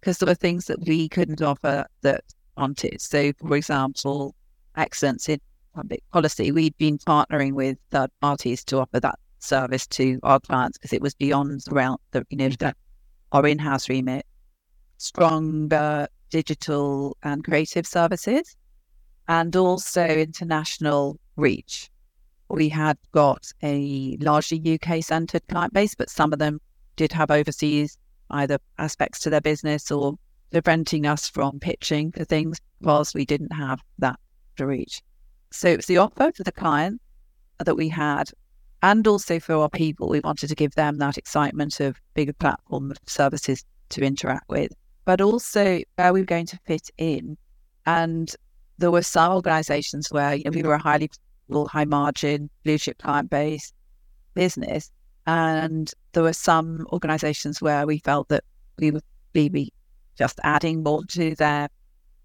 because 0.00 0.18
there 0.18 0.26
were 0.26 0.34
things 0.34 0.66
that 0.66 0.80
we 0.80 1.08
couldn't 1.08 1.42
offer 1.42 1.86
that 2.02 2.22
wanted. 2.56 3.00
So, 3.00 3.32
for 3.40 3.56
example, 3.56 4.34
excellence 4.76 5.28
in 5.28 5.40
public 5.74 6.02
policy, 6.12 6.52
we'd 6.52 6.76
been 6.78 6.98
partnering 6.98 7.52
with 7.52 7.78
third 7.90 8.10
parties 8.20 8.64
to 8.64 8.78
offer 8.78 9.00
that 9.00 9.18
service 9.38 9.86
to 9.86 10.18
our 10.22 10.40
clients 10.40 10.78
because 10.78 10.92
it 10.92 11.02
was 11.02 11.14
beyond 11.14 11.60
the 11.60 12.24
you 12.30 12.36
know 12.36 12.72
our 13.32 13.46
in-house 13.46 13.88
remit. 13.88 14.24
Stronger 14.98 16.08
digital 16.30 17.16
and 17.22 17.44
creative 17.44 17.86
services, 17.86 18.56
and 19.28 19.54
also 19.54 20.04
international 20.04 21.18
reach. 21.36 21.90
We 22.48 22.68
had 22.68 22.98
got 23.12 23.52
a 23.62 24.16
largely 24.20 24.78
UK 24.78 25.02
centered 25.02 25.46
client 25.48 25.72
base, 25.72 25.94
but 25.94 26.10
some 26.10 26.32
of 26.32 26.38
them 26.38 26.60
did 26.96 27.12
have 27.12 27.30
overseas 27.30 27.98
either 28.30 28.58
aspects 28.78 29.20
to 29.20 29.30
their 29.30 29.40
business 29.40 29.90
or 29.90 30.14
preventing 30.50 31.06
us 31.06 31.28
from 31.28 31.58
pitching 31.58 32.12
for 32.12 32.24
things 32.24 32.60
whilst 32.80 33.14
we 33.14 33.24
didn't 33.24 33.52
have 33.52 33.80
that 33.98 34.18
to 34.56 34.66
reach. 34.66 35.02
So 35.54 35.68
it 35.68 35.76
was 35.76 35.86
the 35.86 35.98
offer 35.98 36.32
for 36.34 36.42
the 36.42 36.50
client 36.50 37.00
that 37.64 37.76
we 37.76 37.88
had, 37.88 38.28
and 38.82 39.06
also 39.06 39.38
for 39.38 39.54
our 39.54 39.68
people. 39.68 40.08
We 40.08 40.18
wanted 40.18 40.48
to 40.48 40.56
give 40.56 40.74
them 40.74 40.98
that 40.98 41.16
excitement 41.16 41.78
of 41.78 41.96
bigger 42.14 42.32
platform 42.32 42.90
of 42.90 42.98
services 43.06 43.64
to 43.90 44.02
interact 44.02 44.48
with, 44.48 44.72
but 45.04 45.20
also 45.20 45.80
where 45.94 46.12
we 46.12 46.22
were 46.22 46.26
going 46.26 46.46
to 46.46 46.58
fit 46.66 46.90
in. 46.98 47.36
And 47.86 48.34
there 48.78 48.90
were 48.90 49.02
some 49.02 49.30
organizations 49.30 50.08
where 50.10 50.34
you 50.34 50.42
know, 50.44 50.50
we 50.50 50.64
were 50.64 50.74
a 50.74 50.82
highly 50.82 51.08
high 51.68 51.84
margin, 51.84 52.50
blue 52.64 52.76
chip 52.76 52.98
client 52.98 53.30
base 53.30 53.72
business. 54.34 54.90
And 55.28 55.88
there 56.14 56.24
were 56.24 56.32
some 56.32 56.84
organizations 56.92 57.62
where 57.62 57.86
we 57.86 57.98
felt 57.98 58.28
that 58.28 58.42
we 58.80 58.90
would 58.90 59.04
be 59.32 59.72
just 60.18 60.40
adding 60.42 60.82
more 60.82 61.04
to 61.10 61.36
their 61.36 61.68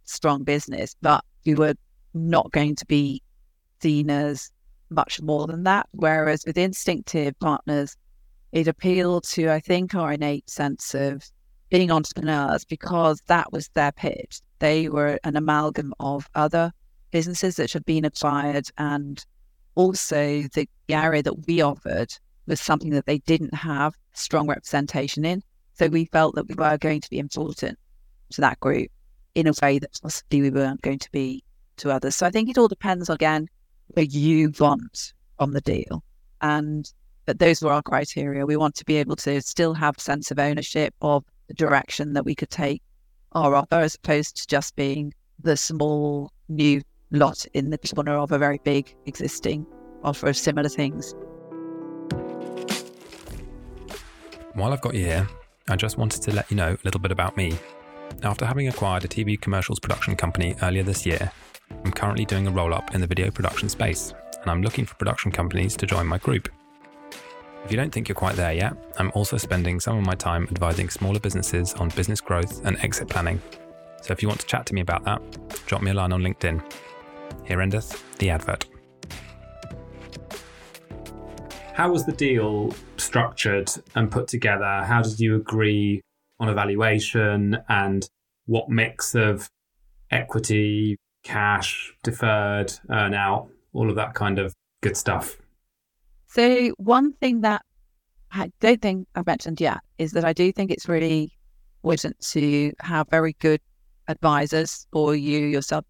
strong 0.05 0.43
business, 0.43 0.95
but 0.99 1.23
we 1.45 1.53
were 1.53 1.75
not 2.13 2.51
going 2.51 2.75
to 2.75 2.85
be 2.85 3.21
seen 3.81 4.09
as 4.09 4.51
much 4.89 5.21
more 5.21 5.47
than 5.47 5.63
that. 5.63 5.87
Whereas 5.91 6.43
with 6.45 6.57
Instinctif 6.57 7.37
Partners, 7.39 7.95
it 8.51 8.67
appealed 8.67 9.23
to, 9.25 9.49
I 9.49 9.59
think, 9.59 9.93
our 9.95 10.13
innate 10.13 10.49
sense 10.49 10.93
of 10.95 11.23
being 11.69 11.91
entrepreneurs 11.91 12.65
because 12.65 13.21
that 13.27 13.51
was 13.51 13.69
their 13.69 13.91
pitch. 13.91 14.41
They 14.57 14.89
were 14.89 15.19
an 15.23 15.35
amalgam 15.35 15.93
of 15.99 16.27
other 16.33 16.71
businesses 17.11 17.55
that 17.57 17.71
had 17.71 17.85
been 17.85 18.05
acquired 18.05 18.67
and 18.77 19.23
also 19.75 20.41
the 20.53 20.67
area 20.89 21.23
that 21.23 21.47
we 21.47 21.61
offered 21.61 22.11
was 22.47 22.59
something 22.59 22.89
that 22.91 23.05
they 23.05 23.19
didn't 23.19 23.53
have 23.53 23.93
strong 24.13 24.47
representation 24.47 25.23
in. 25.23 25.43
So 25.75 25.87
we 25.87 26.05
felt 26.05 26.35
that 26.35 26.47
we 26.47 26.55
were 26.55 26.77
going 26.77 27.01
to 27.01 27.09
be 27.09 27.19
important 27.19 27.77
to 28.31 28.41
that 28.41 28.59
group. 28.59 28.89
in 29.35 29.47
a 29.47 29.53
way 29.61 29.79
that 29.79 29.97
possibly 30.01 30.41
we 30.41 30.49
weren't 30.49 30.81
going 30.81 30.99
to 30.99 31.11
be 31.11 31.43
to 31.79 31.91
others. 31.91 32.15
So 32.15 32.25
I 32.25 32.31
think 32.31 32.49
it 32.49 32.57
all 32.57 32.67
depends 32.67 33.09
again 33.09 33.47
where 33.89 34.05
you 34.05 34.51
want 34.59 35.13
on 35.39 35.51
the 35.51 35.61
deal. 35.61 36.03
And 36.41 36.91
but 37.25 37.37
those 37.37 37.61
were 37.61 37.71
our 37.71 37.83
criteria. 37.83 38.45
We 38.45 38.57
want 38.57 38.73
to 38.75 38.85
be 38.85 38.95
able 38.95 39.15
to 39.17 39.41
still 39.41 39.75
have 39.75 39.99
sense 39.99 40.31
of 40.31 40.39
ownership 40.39 40.95
of 41.01 41.23
the 41.47 41.53
direction 41.53 42.13
that 42.13 42.25
we 42.25 42.33
could 42.33 42.49
take 42.49 42.81
our 43.33 43.53
offer 43.53 43.75
as 43.75 43.95
opposed 43.95 44.37
to 44.37 44.47
just 44.47 44.75
being 44.75 45.13
the 45.39 45.55
small 45.55 46.31
new 46.47 46.81
lot 47.11 47.45
in 47.53 47.69
the 47.69 47.77
corner 47.77 48.17
of 48.17 48.31
a 48.31 48.37
very 48.37 48.59
big 48.63 48.95
existing 49.05 49.65
offer 50.03 50.27
of 50.27 50.37
similar 50.37 50.69
things. 50.69 51.13
While 54.53 54.73
I've 54.73 54.81
got 54.81 54.95
you 54.95 55.05
here, 55.05 55.29
I 55.67 55.75
just 55.75 55.97
wanted 55.97 56.23
to 56.23 56.33
let 56.33 56.49
you 56.49 56.57
know 56.57 56.71
a 56.71 56.79
little 56.83 56.99
bit 56.99 57.11
about 57.11 57.37
me. 57.37 57.57
After 58.23 58.45
having 58.45 58.67
acquired 58.67 59.05
a 59.05 59.07
TV 59.07 59.39
commercials 59.39 59.79
production 59.79 60.15
company 60.15 60.55
earlier 60.63 60.83
this 60.83 61.05
year, 61.05 61.31
I'm 61.83 61.91
currently 61.91 62.25
doing 62.25 62.47
a 62.47 62.51
roll 62.51 62.73
up 62.73 62.93
in 62.93 63.01
the 63.01 63.07
video 63.07 63.31
production 63.31 63.69
space, 63.69 64.13
and 64.41 64.51
I'm 64.51 64.61
looking 64.61 64.85
for 64.85 64.95
production 64.95 65.31
companies 65.31 65.77
to 65.77 65.85
join 65.85 66.07
my 66.07 66.17
group. 66.17 66.49
If 67.63 67.71
you 67.71 67.77
don't 67.77 67.91
think 67.91 68.07
you're 68.07 68.15
quite 68.15 68.35
there 68.35 68.53
yet, 68.53 68.73
I'm 68.97 69.11
also 69.13 69.37
spending 69.37 69.79
some 69.79 69.97
of 69.97 70.05
my 70.05 70.15
time 70.15 70.47
advising 70.49 70.89
smaller 70.89 71.19
businesses 71.19 71.73
on 71.73 71.89
business 71.89 72.21
growth 72.21 72.65
and 72.65 72.77
exit 72.79 73.09
planning. 73.09 73.41
So 74.01 74.13
if 74.13 74.21
you 74.21 74.27
want 74.27 74.39
to 74.41 74.47
chat 74.47 74.65
to 74.67 74.73
me 74.73 74.81
about 74.81 75.03
that, 75.03 75.21
drop 75.65 75.81
me 75.81 75.91
a 75.91 75.93
line 75.93 76.13
on 76.13 76.21
LinkedIn. 76.21 76.61
Here 77.45 77.61
endeth 77.61 78.17
the 78.17 78.29
advert. 78.29 78.65
How 81.73 81.91
was 81.91 82.05
the 82.05 82.11
deal 82.11 82.73
structured 82.97 83.71
and 83.95 84.11
put 84.11 84.27
together? 84.27 84.83
How 84.83 85.01
did 85.01 85.19
you 85.19 85.35
agree 85.35 86.01
on 86.39 86.49
evaluation 86.49 87.57
and 87.69 88.09
what 88.45 88.69
mix 88.69 89.15
of 89.15 89.49
equity, 90.11 90.97
cash, 91.23 91.93
deferred, 92.03 92.73
earn 92.89 93.13
out, 93.13 93.49
all 93.73 93.89
of 93.89 93.95
that 93.95 94.13
kind 94.13 94.39
of 94.39 94.53
good 94.81 94.97
stuff? 94.97 95.37
So, 96.27 96.69
one 96.77 97.13
thing 97.13 97.41
that 97.41 97.63
I 98.31 98.51
don't 98.59 98.81
think 98.81 99.07
I've 99.15 99.25
mentioned 99.25 99.59
yet 99.59 99.79
is 99.97 100.11
that 100.11 100.25
I 100.25 100.33
do 100.33 100.51
think 100.51 100.71
it's 100.71 100.87
really 100.87 101.33
important 101.83 102.19
to 102.31 102.71
have 102.79 103.07
very 103.09 103.33
good 103.39 103.61
advisors 104.07 104.87
for 104.91 105.15
you 105.15 105.39
yourself. 105.39 105.85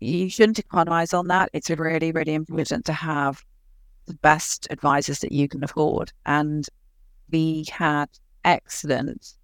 You 0.00 0.28
shouldn't 0.28 0.58
economize 0.58 1.14
on 1.14 1.28
that. 1.28 1.50
It's 1.52 1.70
really, 1.70 2.12
really 2.12 2.34
important 2.34 2.84
to 2.86 2.92
have 2.92 3.42
the 4.06 4.14
best 4.14 4.66
advisors 4.70 5.20
that 5.20 5.32
you 5.32 5.48
can 5.48 5.62
afford. 5.62 6.12
And 6.26 6.66
we 7.30 7.64
had 7.70 8.08
excellent 8.44 9.34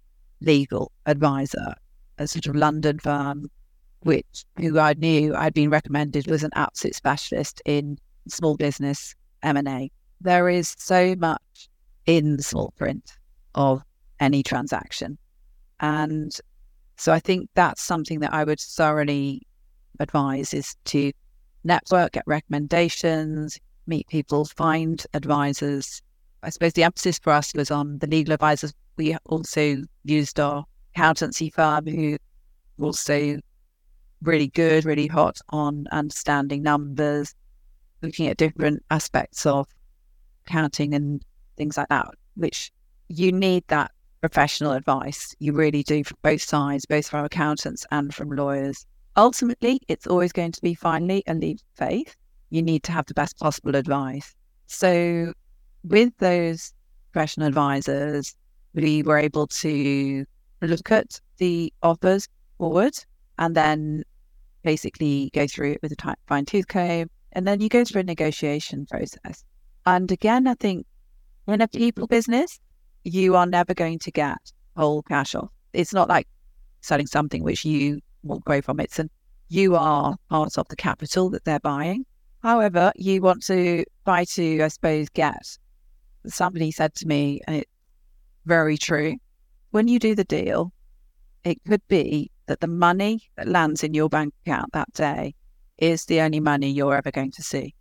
legal 0.41 0.91
advisor, 1.05 1.75
a 2.17 2.27
sort 2.27 2.47
of 2.47 2.55
London 2.55 2.99
firm, 2.99 3.49
which 4.01 4.45
who 4.57 4.79
I 4.79 4.93
knew 4.93 5.35
I'd 5.35 5.53
been 5.53 5.69
recommended 5.69 6.27
was 6.27 6.43
an 6.43 6.51
absolute 6.55 6.95
specialist 6.95 7.61
in 7.65 7.97
small 8.27 8.55
business 8.55 9.15
M&A. 9.43 9.91
There 10.19 10.49
is 10.49 10.75
so 10.77 11.15
much 11.15 11.69
in 12.05 12.37
the 12.37 12.43
small 12.43 12.73
print 12.77 13.17
of 13.55 13.81
any 14.19 14.43
transaction. 14.43 15.17
And 15.79 16.31
so 16.97 17.11
I 17.11 17.19
think 17.19 17.49
that's 17.55 17.81
something 17.81 18.19
that 18.19 18.33
I 18.33 18.43
would 18.43 18.59
thoroughly 18.59 19.41
advise 19.99 20.53
is 20.53 20.75
to 20.85 21.11
network, 21.63 22.13
get 22.13 22.23
recommendations, 22.25 23.59
meet 23.87 24.07
people, 24.07 24.45
find 24.45 25.03
advisors. 25.13 26.01
I 26.43 26.49
suppose 26.49 26.73
the 26.73 26.83
emphasis 26.83 27.19
for 27.19 27.33
us 27.33 27.53
was 27.53 27.71
on 27.71 27.99
the 27.99 28.07
legal 28.07 28.33
advisors. 28.33 28.73
We 28.97 29.15
also 29.25 29.77
used 30.03 30.39
our 30.39 30.65
accountancy 30.95 31.49
firm 31.49 31.87
who 31.87 32.17
also 32.79 33.39
really 34.21 34.47
good, 34.47 34.85
really 34.85 35.07
hot 35.07 35.37
on 35.49 35.87
understanding 35.91 36.63
numbers, 36.63 37.33
looking 38.01 38.27
at 38.27 38.37
different 38.37 38.83
aspects 38.89 39.45
of 39.45 39.67
counting 40.45 40.93
and 40.93 41.23
things 41.57 41.77
like 41.77 41.89
that, 41.89 42.07
which 42.35 42.71
you 43.09 43.31
need 43.31 43.63
that 43.67 43.91
professional 44.21 44.71
advice. 44.73 45.35
You 45.39 45.53
really 45.53 45.83
do 45.83 46.03
from 46.03 46.17
both 46.21 46.41
sides, 46.41 46.85
both 46.85 47.07
from 47.07 47.25
accountants 47.25 47.85
and 47.91 48.13
from 48.13 48.29
lawyers. 48.29 48.85
Ultimately, 49.17 49.81
it's 49.87 50.07
always 50.07 50.31
going 50.31 50.51
to 50.53 50.61
be 50.61 50.73
finally 50.73 51.23
a 51.27 51.33
leap 51.33 51.57
of 51.57 51.87
faith. 51.87 52.15
You 52.49 52.61
need 52.61 52.83
to 52.83 52.91
have 52.91 53.05
the 53.07 53.13
best 53.13 53.37
possible 53.37 53.75
advice. 53.75 54.35
So, 54.67 55.33
with 55.83 56.15
those 56.19 56.73
professional 57.11 57.47
advisors, 57.47 58.35
we 58.73 59.03
were 59.03 59.17
able 59.17 59.47
to 59.47 60.25
look 60.61 60.91
at 60.91 61.19
the 61.37 61.73
offers 61.81 62.27
forward 62.57 62.93
and 63.37 63.55
then 63.55 64.03
basically 64.63 65.29
go 65.33 65.47
through 65.47 65.73
it 65.73 65.81
with 65.81 65.91
a 65.91 66.15
fine 66.27 66.45
tooth 66.45 66.67
comb. 66.67 67.09
And 67.33 67.47
then 67.47 67.61
you 67.61 67.69
go 67.69 67.85
through 67.85 68.01
a 68.01 68.03
negotiation 68.03 68.85
process. 68.85 69.43
And 69.85 70.11
again, 70.11 70.47
I 70.47 70.53
think 70.55 70.85
in 71.47 71.61
a 71.61 71.67
people 71.67 72.07
business, 72.07 72.59
you 73.03 73.35
are 73.35 73.45
never 73.45 73.73
going 73.73 73.99
to 73.99 74.11
get 74.11 74.37
whole 74.75 75.01
cash 75.03 75.35
off. 75.35 75.49
It's 75.73 75.93
not 75.93 76.09
like 76.09 76.27
selling 76.81 77.07
something 77.07 77.43
which 77.43 77.65
you 77.65 77.99
walk 78.23 78.43
away 78.47 78.61
from. 78.61 78.79
It's 78.79 78.99
an, 78.99 79.09
you 79.49 79.75
are 79.75 80.15
part 80.29 80.57
of 80.57 80.67
the 80.67 80.75
capital 80.75 81.29
that 81.31 81.45
they're 81.45 81.59
buying. 81.59 82.05
However, 82.43 82.91
you 82.95 83.21
want 83.21 83.43
to 83.45 83.83
try 84.05 84.25
to, 84.25 84.61
I 84.61 84.67
suppose, 84.67 85.09
get. 85.09 85.57
Somebody 86.25 86.71
said 86.71 86.93
to 86.95 87.07
me, 87.07 87.41
and 87.47 87.57
it's 87.57 87.71
very 88.45 88.77
true. 88.77 89.15
When 89.71 89.87
you 89.87 89.99
do 89.99 90.15
the 90.15 90.23
deal, 90.23 90.71
it 91.43 91.63
could 91.67 91.87
be 91.87 92.29
that 92.51 92.59
the 92.59 92.67
money 92.67 93.23
that 93.37 93.47
lands 93.47 93.81
in 93.81 93.93
your 93.93 94.09
bank 94.09 94.33
account 94.45 94.73
that 94.73 94.91
day 94.91 95.33
is 95.77 96.03
the 96.03 96.19
only 96.19 96.41
money 96.41 96.69
you're 96.69 96.97
ever 96.97 97.09
going 97.09 97.31
to 97.31 97.41
see. 97.41 97.73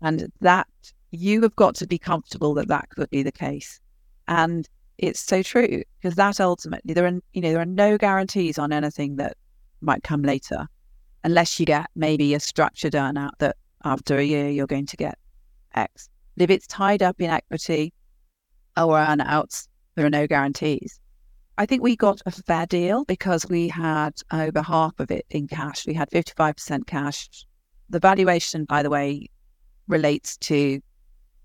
And 0.00 0.32
that 0.40 0.66
you 1.10 1.42
have 1.42 1.54
got 1.54 1.74
to 1.76 1.86
be 1.86 1.98
comfortable 1.98 2.54
that 2.54 2.68
that 2.68 2.88
could 2.88 3.10
be 3.10 3.22
the 3.22 3.30
case. 3.30 3.78
And 4.26 4.66
it's 4.96 5.20
so 5.20 5.42
true 5.42 5.82
because 6.00 6.14
that 6.14 6.40
ultimately 6.40 6.94
there 6.94 7.04
are 7.04 7.20
you 7.34 7.42
know 7.42 7.52
there 7.52 7.60
are 7.60 7.66
no 7.66 7.98
guarantees 7.98 8.58
on 8.58 8.72
anything 8.72 9.16
that 9.16 9.36
might 9.82 10.02
come 10.02 10.22
later 10.22 10.66
unless 11.24 11.60
you 11.60 11.66
get 11.66 11.90
maybe 11.94 12.32
a 12.32 12.40
structured 12.40 12.94
earnout 12.94 13.32
that 13.38 13.56
after 13.84 14.16
a 14.16 14.24
year 14.24 14.48
you're 14.48 14.66
going 14.66 14.86
to 14.86 14.96
get 14.96 15.18
X. 15.74 16.08
But 16.36 16.44
if 16.44 16.50
it's 16.50 16.66
tied 16.66 17.02
up 17.02 17.20
in 17.20 17.28
equity 17.28 17.92
or 18.78 18.96
earnouts, 18.96 19.68
there 19.94 20.06
are 20.06 20.10
no 20.10 20.26
guarantees. 20.26 21.00
I 21.56 21.66
think 21.66 21.82
we 21.82 21.94
got 21.94 22.20
a 22.26 22.32
fair 22.32 22.66
deal 22.66 23.04
because 23.04 23.46
we 23.48 23.68
had 23.68 24.14
over 24.32 24.60
half 24.60 24.98
of 24.98 25.10
it 25.10 25.24
in 25.30 25.46
cash. 25.46 25.86
We 25.86 25.94
had 25.94 26.10
55% 26.10 26.86
cash. 26.86 27.28
The 27.90 28.00
valuation, 28.00 28.64
by 28.64 28.82
the 28.82 28.90
way, 28.90 29.28
relates 29.86 30.36
to 30.38 30.80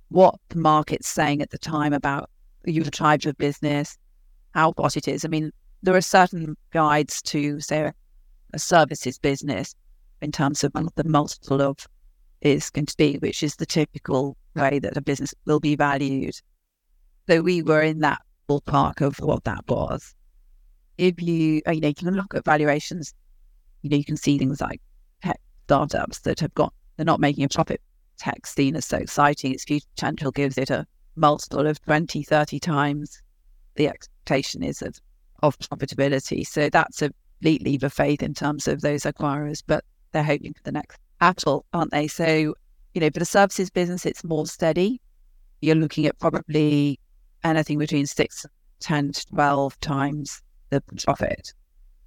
what 0.09 0.35
the 0.49 0.57
market's 0.57 1.07
saying 1.07 1.41
at 1.43 1.51
the 1.51 1.59
time 1.59 1.93
about 1.93 2.29
your 2.65 2.85
type 2.85 3.25
of 3.25 3.37
business, 3.37 3.97
how 4.55 4.73
hot 4.77 4.97
it 4.97 5.07
is. 5.07 5.23
I 5.23 5.27
mean, 5.27 5.51
there 5.83 5.95
are 5.95 6.01
certain 6.01 6.57
guides 6.71 7.21
to 7.23 7.59
say 7.59 7.91
a 8.53 8.59
services 8.59 9.19
business 9.19 9.75
in 10.21 10.31
terms 10.31 10.63
of 10.63 10.73
the 10.73 11.03
multiple 11.03 11.61
of 11.61 11.77
is 12.41 12.71
going 12.71 12.87
to 12.87 12.97
be, 12.97 13.17
which 13.17 13.43
is 13.43 13.57
the 13.57 13.65
typical 13.65 14.35
way 14.55 14.79
that 14.79 14.97
a 14.97 15.01
business 15.01 15.35
will 15.45 15.59
be 15.59 15.75
valued. 15.75 16.35
So 17.29 17.41
we 17.41 17.61
were 17.61 17.81
in 17.81 17.99
that 17.99 18.21
ballpark 18.49 19.01
of 19.01 19.17
what 19.17 19.43
that 19.43 19.63
was. 19.67 20.15
If 20.97 21.21
you, 21.21 21.61
uh, 21.67 21.71
you 21.71 21.81
know, 21.81 21.89
you 21.89 21.93
can 21.93 22.13
look 22.13 22.33
at 22.33 22.43
valuations, 22.43 23.13
you 23.81 23.89
know, 23.89 23.97
you 23.97 24.03
can 24.03 24.17
see 24.17 24.37
things 24.37 24.59
like 24.59 24.81
tech 25.23 25.39
startups 25.65 26.19
that 26.21 26.39
have 26.39 26.53
got, 26.55 26.73
they're 26.97 27.05
not 27.05 27.19
making 27.19 27.43
a 27.43 27.49
profit. 27.49 27.81
Tech 28.17 28.45
seen 28.45 28.75
as 28.75 28.85
so 28.85 28.97
exciting, 28.97 29.53
its 29.53 29.63
future 29.63 29.87
potential 29.95 30.31
gives 30.31 30.57
it 30.57 30.69
a 30.69 30.85
multiple 31.15 31.65
of 31.67 31.81
20, 31.83 32.23
30 32.23 32.59
times 32.59 33.21
the 33.75 33.87
expectation 33.87 34.61
is 34.61 34.81
of, 34.81 34.95
of 35.41 35.57
profitability. 35.59 36.45
So 36.45 36.69
that's 36.69 37.01
a 37.01 37.11
complete 37.39 37.63
leap 37.63 37.83
of 37.83 37.93
faith 37.93 38.21
in 38.21 38.33
terms 38.33 38.67
of 38.67 38.81
those 38.81 39.03
acquirers, 39.03 39.63
but 39.65 39.85
they're 40.11 40.23
hoping 40.23 40.53
for 40.53 40.63
the 40.63 40.71
next 40.73 40.99
Apple, 41.21 41.65
aren't 41.73 41.91
they? 41.91 42.07
So, 42.07 42.25
you 42.25 43.01
know, 43.01 43.09
for 43.09 43.19
the 43.19 43.25
services 43.25 43.69
business, 43.69 44.05
it's 44.05 44.23
more 44.23 44.45
steady. 44.47 45.01
You're 45.61 45.75
looking 45.75 46.05
at 46.05 46.19
probably 46.19 46.99
anything 47.43 47.77
between 47.77 48.05
six, 48.05 48.45
10 48.79 49.11
to 49.13 49.25
12 49.27 49.79
times 49.79 50.41
the 50.69 50.81
profit 51.03 51.53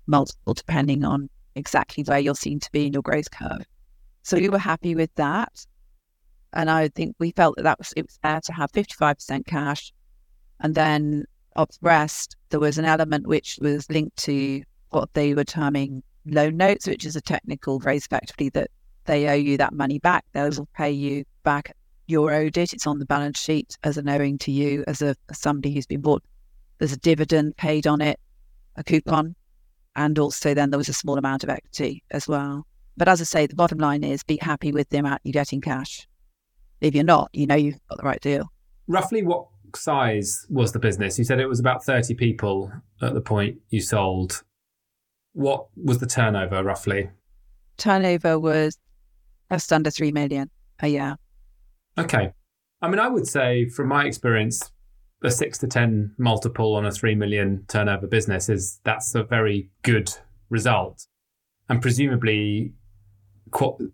multiple, 0.07 0.55
depending 0.55 1.05
on 1.05 1.29
exactly 1.55 2.05
where 2.05 2.19
you're 2.19 2.35
seen 2.35 2.61
to 2.61 2.71
be 2.73 2.87
in 2.87 2.93
your 2.93 3.03
growth 3.03 3.31
curve. 3.31 3.65
So 4.23 4.37
we 4.37 4.49
were 4.49 4.59
happy 4.59 4.95
with 4.95 5.15
that. 5.17 5.67
And 6.53 6.71
I 6.71 6.89
think 6.89 7.17
we 7.19 7.33
felt 7.33 7.57
that, 7.57 7.63
that 7.63 7.79
was 7.79 7.93
it 7.97 8.03
was 8.03 8.19
fair 8.23 8.41
to 8.45 8.53
have 8.53 8.71
55% 8.73 9.47
cash. 9.47 9.93
And 10.61 10.75
then 10.75 11.25
of 11.57 11.69
the 11.69 11.79
rest, 11.83 12.37
there 12.51 12.61
was 12.61 12.79
an 12.79 12.85
element 12.85 13.27
which 13.27 13.59
was 13.61 13.89
linked 13.91 14.17
to 14.19 14.63
what 14.91 15.13
they 15.15 15.35
were 15.35 15.45
terming 15.45 16.03
loan 16.27 16.57
notes, 16.57 16.87
which 16.87 17.05
is 17.05 17.17
a 17.17 17.21
technical 17.21 17.81
phrase 17.81 18.05
effectively 18.05 18.51
that 18.51 18.71
they 19.07 19.29
owe 19.29 19.35
you 19.35 19.57
that 19.57 19.73
money 19.73 19.99
back. 19.99 20.25
They 20.33 20.43
will 20.43 20.69
pay 20.75 20.91
you 20.91 21.25
back 21.43 21.75
your 22.07 22.33
owed 22.33 22.57
it. 22.57 22.73
It's 22.73 22.87
on 22.87 22.99
the 22.99 23.07
balance 23.07 23.39
sheet 23.39 23.77
as 23.85 23.97
an 23.97 24.09
owing 24.09 24.39
to 24.39 24.53
you 24.53 24.85
as 24.87 25.03
a 25.03 25.17
as 25.29 25.39
somebody 25.41 25.75
who's 25.75 25.87
been 25.87 26.01
bought. 26.01 26.23
There's 26.79 26.93
a 26.93 26.99
dividend 26.99 27.57
paid 27.57 27.87
on 27.87 28.01
it, 28.01 28.19
a 28.77 28.85
coupon. 28.85 29.37
And 29.95 30.19
also, 30.19 30.55
then 30.55 30.71
there 30.71 30.79
was 30.79 30.89
a 30.89 30.95
small 30.95 31.19
amount 31.19 31.45
of 31.45 31.51
equity 31.51 32.03
as 32.11 32.27
well. 32.27 32.67
But 32.97 33.09
as 33.09 33.21
I 33.21 33.25
say, 33.25 33.47
the 33.47 33.55
bottom 33.55 33.79
line 33.79 34.05
is 34.05 34.23
be 34.23 34.39
happy 34.41 34.73
with 34.73 34.89
the 34.89 34.99
amount 34.99 35.21
you 35.25 35.33
get 35.33 35.53
in 35.53 35.61
cash. 35.61 36.09
If 36.81 36.95
you're 36.95 37.05
not, 37.05 37.31
you 37.33 37.47
know 37.47 37.55
you've 37.55 37.79
got 37.89 37.99
the 37.99 38.05
right 38.05 38.21
deal. 38.21 38.51
Roughly 38.89 39.23
what 39.23 39.47
size 39.77 40.47
was 40.49 40.73
the 40.73 40.79
business? 40.79 41.19
You 41.19 41.25
said 41.25 41.41
it 41.41 41.47
was 41.47 41.61
about 41.61 41.85
30 41.85 42.15
people 42.15 42.73
at 43.01 43.15
the 43.15 43.21
point 43.21 43.59
you 43.71 43.81
sold. 43.81 44.43
What 45.33 45.67
was 45.77 45.99
the 45.99 46.07
turnover 46.07 46.63
roughly? 46.63 47.11
Turnover 47.77 48.39
was 48.39 48.77
just 49.51 49.73
under 49.73 49.91
3 49.91 50.13
million 50.13 50.51
a 50.81 50.89
year. 50.89 51.17
Okay. 51.99 52.33
I 52.81 52.89
mean, 52.89 52.99
I 52.99 53.09
would 53.09 53.27
say 53.27 53.69
from 53.69 53.89
my 53.89 54.05
experience, 54.05 54.73
a 55.23 55.31
six 55.31 55.59
to 55.59 55.69
10 55.69 56.15
multiple 56.19 56.75
on 56.75 56.85
a 56.85 56.91
3 56.91 57.15
million 57.15 57.65
turnover 57.69 58.07
business 58.07 58.49
is 58.49 58.81
that's 58.85 59.15
a 59.15 59.23
very 59.23 59.71
good 59.83 60.11
result. 60.51 61.07
And 61.69 61.81
presumably 61.81 62.73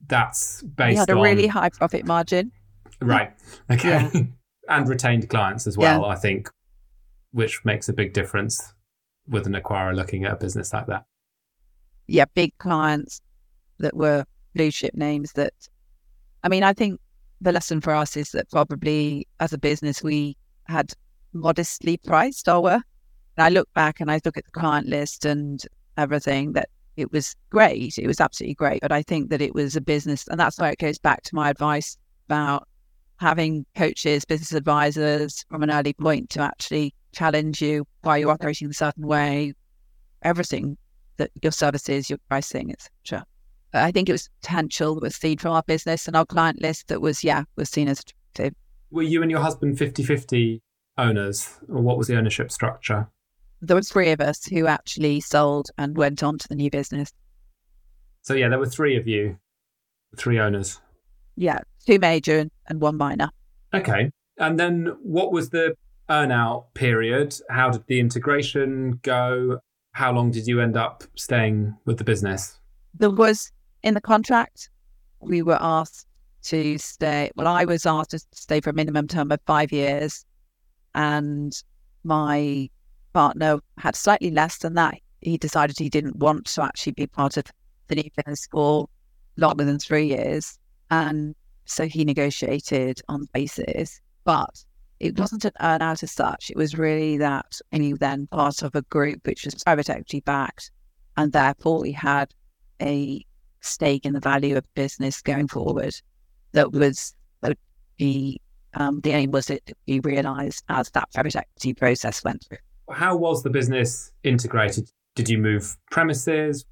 that's 0.07 0.63
based 0.63 0.91
we 0.91 0.97
had 0.97 1.11
a 1.11 1.17
on, 1.17 1.23
really 1.23 1.47
high 1.47 1.69
profit 1.69 2.05
margin. 2.07 2.53
Right. 3.01 3.33
Okay. 3.71 3.89
Yeah. 3.89 4.23
and 4.69 4.89
retained 4.89 5.29
clients 5.29 5.67
as 5.67 5.77
well, 5.77 6.03
yeah. 6.03 6.07
I 6.07 6.15
think, 6.15 6.51
which 7.33 7.65
makes 7.65 7.89
a 7.89 7.93
big 7.93 8.13
difference 8.13 8.75
with 9.27 9.47
an 9.47 9.55
acquirer 9.55 9.95
looking 9.95 10.25
at 10.25 10.33
a 10.33 10.37
business 10.37 10.73
like 10.73 10.87
that. 10.87 11.05
Yeah, 12.07 12.25
big 12.35 12.57
clients 12.59 13.21
that 13.79 13.97
were 13.97 14.25
blue 14.55 14.71
chip 14.71 14.95
names 14.95 15.33
that 15.33 15.53
I 16.43 16.49
mean, 16.49 16.63
I 16.63 16.73
think 16.73 17.01
the 17.41 17.53
lesson 17.53 17.81
for 17.81 17.95
us 17.95 18.17
is 18.17 18.31
that 18.33 18.51
probably 18.51 19.27
as 19.41 19.53
a 19.53 19.59
business 19.59 20.03
we 20.03 20.37
had 20.65 20.93
modestly 21.33 21.97
priced 21.97 22.49
our 22.49 22.61
work. 22.61 22.83
And 23.37 23.45
I 23.45 23.49
look 23.49 23.73
back 23.75 24.01
and 24.01 24.11
I 24.11 24.21
look 24.25 24.37
at 24.37 24.45
the 24.45 24.51
client 24.51 24.89
list 24.89 25.25
and 25.25 25.63
everything 25.97 26.53
that 26.53 26.69
it 26.97 27.13
was 27.13 27.37
great. 27.51 27.97
It 27.99 28.07
was 28.07 28.21
absolutely 28.21 28.55
great. 28.55 28.81
But 28.81 28.93
I 28.93 29.03
think 29.03 29.31
that 29.31 29.41
it 29.41 29.55
was 29.55 29.77
a 29.77 29.81
business, 29.81 30.27
and 30.27 30.39
that's 30.39 30.59
why 30.59 30.71
it 30.71 30.79
goes 30.79 30.99
back 30.99 31.23
to 31.25 31.35
my 31.35 31.51
advice 31.51 31.97
about 32.27 32.67
having 33.19 33.65
coaches, 33.77 34.25
business 34.25 34.53
advisors 34.53 35.45
from 35.49 35.63
an 35.63 35.71
early 35.71 35.93
point 35.93 36.31
to 36.31 36.41
actually 36.41 36.95
challenge 37.13 37.63
you 37.63 37.87
why 38.03 38.17
you're 38.17 38.31
operating 38.31 38.69
a 38.69 38.75
certain 38.75 39.07
way, 39.07 39.53
everything 40.23 40.77
that 41.17 41.31
your 41.43 41.53
services, 41.53 42.11
your 42.11 42.19
pricing, 42.29 42.73
etc. 42.73 43.25
I 43.73 43.93
think 43.93 44.09
it 44.09 44.13
was 44.13 44.31
potential 44.41 44.95
that 44.95 45.03
was 45.03 45.17
seen 45.17 45.39
from 45.39 45.53
our 45.53 45.63
business 45.63 46.07
and 46.07 46.17
our 46.17 46.25
client 46.25 46.63
list 46.63 46.89
that 46.89 47.01
was, 47.01 47.23
yeah, 47.23 47.45
was 47.57 47.69
seen 47.69 47.89
as 47.89 48.01
attractive. 48.01 48.55
Were 48.91 49.03
you 49.03 49.23
and 49.23 49.31
your 49.31 49.41
husband 49.41 49.79
50 49.79 50.03
50 50.03 50.63
owners, 50.97 51.59
or 51.69 51.81
what 51.81 51.99
was 51.99 52.09
the 52.09 52.17
ownership 52.17 52.51
structure? 52.51 53.09
There 53.61 53.77
were 53.77 53.83
three 53.83 54.11
of 54.11 54.21
us 54.21 54.45
who 54.47 54.67
actually 54.67 55.21
sold 55.21 55.71
and 55.77 55.97
went 55.97 56.23
on 56.23 56.39
to 56.39 56.49
the 56.49 56.55
new 56.55 56.71
business. 56.71 57.13
So, 58.23 58.35
yeah, 58.35 58.49
there 58.49 58.59
were 58.59 58.67
three 58.67 58.97
of 58.97 59.07
you, 59.07 59.39
three 60.17 60.39
owners. 60.39 60.81
Yeah, 61.37 61.61
two 61.87 61.99
major 61.99 62.47
and 62.67 62.81
one 62.81 62.97
minor. 62.97 63.31
Okay. 63.75 64.11
And 64.39 64.59
then 64.59 64.97
what 65.03 65.33
was 65.33 65.51
the 65.51 65.75
earnout 66.09 66.67
period? 66.75 67.37
How 67.51 67.71
did 67.71 67.87
the 67.87 68.01
integration 68.01 69.01
go? 69.03 69.61
How 69.93 70.13
long 70.13 70.31
did 70.31 70.47
you 70.47 70.61
end 70.61 70.77
up 70.77 71.05
staying 71.17 71.77
with 71.85 71.99
the 71.99 72.05
business? 72.05 72.59
There 72.95 73.11
was 73.11 73.51
in 73.83 73.95
the 73.95 74.01
contract, 74.01 74.71
we 75.21 75.43
were 75.43 75.59
asked 75.61 76.07
to 76.45 76.79
stay. 76.79 77.31
Well, 77.37 77.47
I 77.47 77.65
was 77.65 77.87
asked 77.87 78.11
to 78.11 78.21
stay 78.33 78.61
for 78.61 78.71
a 78.71 78.75
minimum 78.75 79.09
term 79.09 79.33
of 79.33 79.41
five 79.47 79.73
years, 79.73 80.25
and 80.95 81.53
my 82.05 82.71
partner 83.13 83.61
had 83.79 83.97
slightly 83.97 84.31
less 84.31 84.59
than 84.59 84.75
that. 84.75 84.95
He 85.21 85.37
decided 85.37 85.79
he 85.79 85.89
didn't 85.89 86.17
want 86.17 86.47
to 86.47 86.63
actually 86.63 86.93
be 86.93 87.07
part 87.07 87.37
of 87.37 87.45
the 87.89 87.97
new 87.97 88.11
business 88.17 88.47
for 88.51 88.89
longer 89.37 89.65
than 89.65 89.79
three 89.79 90.07
years. 90.07 90.59
And 90.91 91.35
so 91.65 91.87
he 91.87 92.05
negotiated 92.05 93.01
on 93.09 93.23
the 93.23 93.29
basis, 93.33 94.01
but 94.25 94.65
it 95.01 95.19
wasn't 95.19 95.45
an 95.45 95.53
earn 95.61 95.83
out 95.83 96.03
as 96.03 96.13
such. 96.13 96.51
It 96.51 96.57
was 96.57 96.79
really 96.79 97.19
that 97.19 97.61
he 97.71 97.93
then 97.93 98.27
part 98.29 98.63
of 98.63 98.75
a 98.75 98.83
group 98.83 99.27
which 99.27 99.45
was 99.45 99.63
private 99.63 99.91
equity 99.91 100.21
backed, 100.21 100.71
and 101.17 101.33
therefore 101.33 101.81
we 101.81 101.93
had 101.93 102.33
a 102.81 103.25
stake 103.69 104.05
in 104.05 104.13
the 104.13 104.21
value 104.21 104.57
of 104.57 104.65
business 104.75 105.21
going 105.21 105.49
forward 105.49 105.95
that 106.53 106.73
was 106.73 107.15
that 107.41 107.51
would 107.51 107.59
be 107.97 108.41
um, 108.75 109.01
the 109.01 109.11
aim 109.11 109.31
was 109.31 109.51
it 109.51 109.65
to 109.67 109.75
be 109.87 110.01
realised 110.01 110.65
as 110.69 110.91
that 110.91 111.13
private 111.13 111.37
equity 111.37 111.75
process 111.75 112.23
went 112.25 112.45
through. 112.45 112.59
How 112.91 113.17
was 113.17 113.43
the 113.43 113.51
business 113.51 114.13
integrated? 114.23 114.91
Did 115.15 115.29
you 115.29 115.39
move 115.39 115.77
premises? 115.91 116.65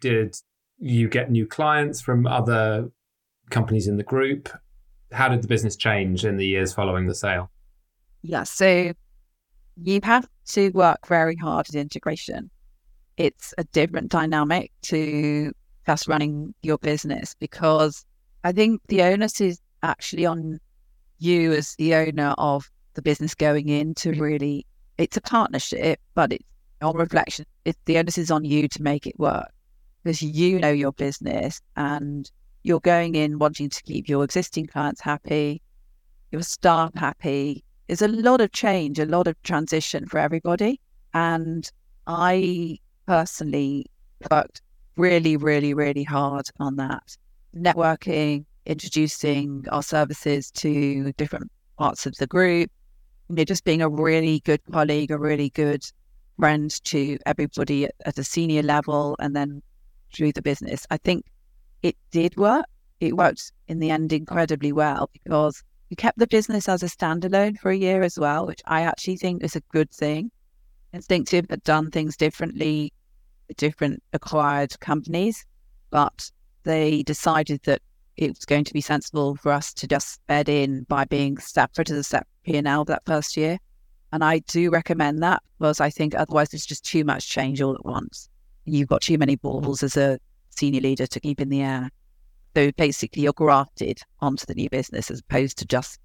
Did 0.00 0.36
you 0.78 1.08
get 1.08 1.30
new 1.30 1.46
clients 1.46 2.00
from 2.00 2.26
other 2.26 2.90
companies 3.50 3.88
in 3.88 3.96
the 3.96 4.02
group? 4.02 4.48
How 5.10 5.28
did 5.28 5.42
the 5.42 5.48
business 5.48 5.74
change 5.74 6.24
in 6.24 6.36
the 6.36 6.46
years 6.46 6.72
following 6.72 7.06
the 7.06 7.14
sale? 7.14 7.50
Yeah, 8.22 8.42
so 8.42 8.92
you 9.82 10.00
have 10.02 10.28
to 10.48 10.70
work 10.70 11.06
very 11.06 11.36
hard 11.36 11.68
at 11.68 11.74
integration. 11.74 12.50
It's 13.16 13.54
a 13.58 13.64
different 13.64 14.10
dynamic 14.10 14.70
to 14.82 15.52
just 15.88 16.06
running 16.06 16.54
your 16.60 16.76
business 16.76 17.34
because 17.40 18.04
I 18.44 18.52
think 18.52 18.82
the 18.88 19.00
onus 19.00 19.40
is 19.40 19.58
actually 19.82 20.26
on 20.26 20.60
you 21.18 21.52
as 21.52 21.76
the 21.76 21.94
owner 21.94 22.34
of 22.36 22.70
the 22.92 23.00
business 23.00 23.34
going 23.34 23.70
in 23.70 23.94
to 23.94 24.12
really, 24.12 24.66
it's 24.98 25.16
a 25.16 25.22
partnership, 25.22 25.98
but 26.14 26.30
it's 26.30 26.44
on 26.82 26.94
reflection, 26.94 27.46
it, 27.64 27.74
the 27.86 27.96
onus 27.96 28.18
is 28.18 28.30
on 28.30 28.44
you 28.44 28.68
to 28.68 28.82
make 28.82 29.06
it 29.06 29.18
work 29.18 29.48
because 30.04 30.20
you 30.20 30.58
know 30.58 30.70
your 30.70 30.92
business 30.92 31.62
and 31.76 32.30
you're 32.64 32.80
going 32.80 33.14
in 33.14 33.38
wanting 33.38 33.70
to 33.70 33.82
keep 33.84 34.10
your 34.10 34.22
existing 34.22 34.66
clients 34.66 35.00
happy, 35.00 35.62
your 36.32 36.42
staff 36.42 36.94
happy. 36.96 37.64
There's 37.86 38.02
a 38.02 38.08
lot 38.08 38.42
of 38.42 38.52
change, 38.52 38.98
a 38.98 39.06
lot 39.06 39.26
of 39.26 39.42
transition 39.42 40.04
for 40.04 40.18
everybody. 40.18 40.82
And 41.14 41.70
I 42.06 42.78
personally 43.06 43.86
worked 44.30 44.60
really, 44.98 45.36
really, 45.36 45.72
really 45.72 46.02
hard 46.02 46.46
on 46.58 46.76
that. 46.76 47.16
Networking, 47.56 48.44
introducing 48.66 49.64
our 49.70 49.82
services 49.82 50.50
to 50.50 51.12
different 51.12 51.50
parts 51.78 52.04
of 52.04 52.14
the 52.16 52.26
group, 52.26 52.70
you 53.28 53.36
know, 53.36 53.44
just 53.44 53.64
being 53.64 53.80
a 53.80 53.88
really 53.88 54.40
good 54.40 54.60
colleague, 54.70 55.10
a 55.10 55.18
really 55.18 55.50
good 55.50 55.82
friend 56.38 56.70
to 56.84 57.18
everybody 57.24 57.84
at, 57.84 57.94
at 58.04 58.18
a 58.18 58.24
senior 58.24 58.62
level 58.62 59.16
and 59.20 59.34
then 59.34 59.62
through 60.14 60.32
the 60.32 60.42
business. 60.42 60.86
I 60.90 60.98
think 60.98 61.24
it 61.82 61.96
did 62.10 62.36
work. 62.36 62.66
It 63.00 63.16
worked 63.16 63.52
in 63.68 63.78
the 63.78 63.90
end 63.90 64.12
incredibly 64.12 64.72
well 64.72 65.08
because 65.12 65.62
we 65.88 65.96
kept 65.96 66.18
the 66.18 66.26
business 66.26 66.68
as 66.68 66.82
a 66.82 66.86
standalone 66.86 67.58
for 67.58 67.70
a 67.70 67.76
year 67.76 68.02
as 68.02 68.18
well, 68.18 68.46
which 68.46 68.60
I 68.66 68.82
actually 68.82 69.16
think 69.16 69.44
is 69.44 69.56
a 69.56 69.62
good 69.72 69.90
thing. 69.90 70.30
Instinctif 70.92 71.48
had 71.48 71.62
done 71.62 71.90
things 71.90 72.16
differently 72.16 72.92
different 73.56 74.02
acquired 74.12 74.78
companies, 74.80 75.44
but 75.90 76.30
they 76.64 77.02
decided 77.02 77.62
that 77.64 77.80
it 78.16 78.30
was 78.30 78.44
going 78.44 78.64
to 78.64 78.72
be 78.72 78.80
sensible 78.80 79.36
for 79.36 79.52
us 79.52 79.72
to 79.74 79.86
just 79.86 80.20
bed 80.26 80.48
in 80.48 80.82
by 80.84 81.04
being 81.04 81.38
separate 81.38 81.90
as 81.90 81.98
a 81.98 82.02
separate 82.02 82.26
P&L 82.44 82.84
that 82.84 83.04
first 83.06 83.36
year. 83.36 83.58
And 84.12 84.24
I 84.24 84.40
do 84.40 84.70
recommend 84.70 85.22
that 85.22 85.42
because 85.58 85.80
I 85.80 85.90
think 85.90 86.14
otherwise 86.14 86.48
there's 86.48 86.66
just 86.66 86.84
too 86.84 87.04
much 87.04 87.28
change 87.28 87.60
all 87.60 87.74
at 87.74 87.84
once. 87.84 88.28
You've 88.64 88.88
got 88.88 89.02
too 89.02 89.18
many 89.18 89.36
balls 89.36 89.82
as 89.82 89.96
a 89.96 90.18
senior 90.50 90.80
leader 90.80 91.06
to 91.06 91.20
keep 91.20 91.40
in 91.40 91.48
the 91.48 91.62
air. 91.62 91.90
So 92.56 92.72
basically, 92.72 93.22
you're 93.22 93.32
grafted 93.32 94.00
onto 94.20 94.46
the 94.46 94.54
new 94.54 94.68
business 94.68 95.10
as 95.10 95.20
opposed 95.20 95.58
to 95.58 95.66
just 95.66 96.00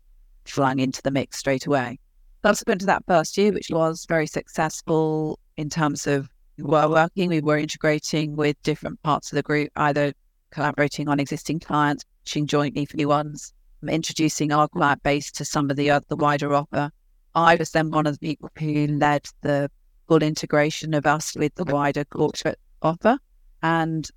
flung 0.45 0.79
into 0.79 1.01
the 1.01 1.11
mix 1.11 1.37
straight 1.37 1.65
away. 1.65 1.99
Subsequent 2.43 2.81
to 2.81 2.87
that 2.87 3.03
first 3.07 3.37
year, 3.37 3.51
which 3.51 3.69
was 3.71 4.05
very 4.07 4.27
successful 4.27 5.39
in 5.57 5.69
terms 5.69 6.05
of 6.05 6.29
we 6.57 6.63
were 6.63 6.87
working, 6.87 7.29
we 7.29 7.41
were 7.41 7.57
integrating 7.57 8.35
with 8.35 8.61
different 8.63 9.01
parts 9.03 9.31
of 9.31 9.35
the 9.35 9.43
group, 9.43 9.69
either 9.75 10.13
collaborating 10.51 11.07
on 11.07 11.19
existing 11.19 11.59
clients, 11.59 12.03
pitching 12.23 12.47
jointly 12.47 12.85
for 12.85 12.97
new 12.97 13.07
ones, 13.07 13.53
introducing 13.87 14.51
our 14.51 14.67
client 14.67 15.01
base 15.03 15.31
to 15.31 15.45
some 15.45 15.69
of 15.69 15.77
the 15.77 15.89
other 15.89 16.05
the 16.09 16.15
wider 16.15 16.53
offer. 16.53 16.91
I 17.35 17.55
was 17.55 17.71
then 17.71 17.91
one 17.91 18.05
of 18.05 18.19
the 18.19 18.27
people 18.27 18.49
who 18.59 18.87
led 18.87 19.25
the 19.41 19.69
full 20.07 20.21
integration 20.21 20.93
of 20.93 21.05
us 21.05 21.35
with 21.35 21.55
the 21.55 21.65
wider 21.65 22.05
corporate 22.05 22.59
offer. 22.81 23.17
And 23.61 24.09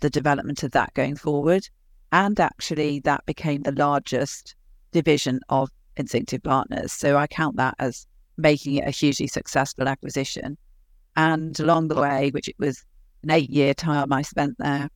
the 0.00 0.10
development 0.10 0.62
of 0.62 0.72
that 0.72 0.94
going 0.94 1.16
forward. 1.16 1.68
And 2.12 2.38
actually, 2.38 3.00
that 3.00 3.24
became 3.26 3.62
the 3.62 3.72
largest 3.72 4.54
division 4.92 5.40
of 5.48 5.70
Instinctif 5.96 6.42
Partners. 6.42 6.92
So 6.92 7.16
I 7.16 7.26
count 7.26 7.56
that 7.56 7.74
as 7.78 8.06
making 8.36 8.76
it 8.76 8.86
a 8.86 8.90
hugely 8.90 9.26
successful 9.26 9.88
acquisition. 9.88 10.56
And 11.18 11.58
along 11.58 11.88
the 11.88 12.00
way, 12.00 12.30
which 12.30 12.46
it 12.46 12.54
was 12.60 12.84
an 13.24 13.32
eight 13.32 13.50
year 13.50 13.74
time 13.74 14.12
I 14.12 14.22
spent 14.22 14.56
there, 14.58 14.88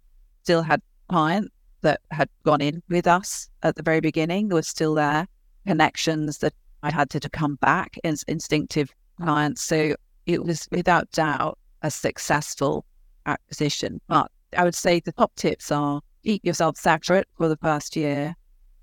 still 0.44 0.62
had 0.62 0.80
clients 1.08 1.50
that 1.80 2.00
had 2.12 2.28
gone 2.44 2.60
in 2.60 2.80
with 2.88 3.08
us 3.08 3.48
at 3.64 3.74
the 3.74 3.82
very 3.82 4.00
beginning, 4.00 4.48
were 4.48 4.62
still 4.62 4.94
there, 4.94 5.26
connections 5.66 6.38
that 6.38 6.54
I 6.84 6.92
had 6.92 7.10
to, 7.10 7.18
to 7.18 7.28
come 7.28 7.56
back 7.56 7.98
as 8.04 8.22
Instinctif 8.28 8.90
clients. 9.20 9.62
So 9.62 9.96
it 10.26 10.44
was 10.44 10.68
without 10.70 11.10
doubt 11.10 11.58
a 11.82 11.90
successful 11.90 12.84
acquisition. 13.26 14.00
But 14.06 14.30
I 14.56 14.62
would 14.62 14.76
say 14.76 15.00
the 15.00 15.10
top 15.10 15.34
tips 15.34 15.72
are 15.72 16.02
keep 16.22 16.44
yourself 16.44 16.76
separate 16.76 17.26
for 17.36 17.48
the 17.48 17.56
first 17.56 17.96
year, 17.96 18.36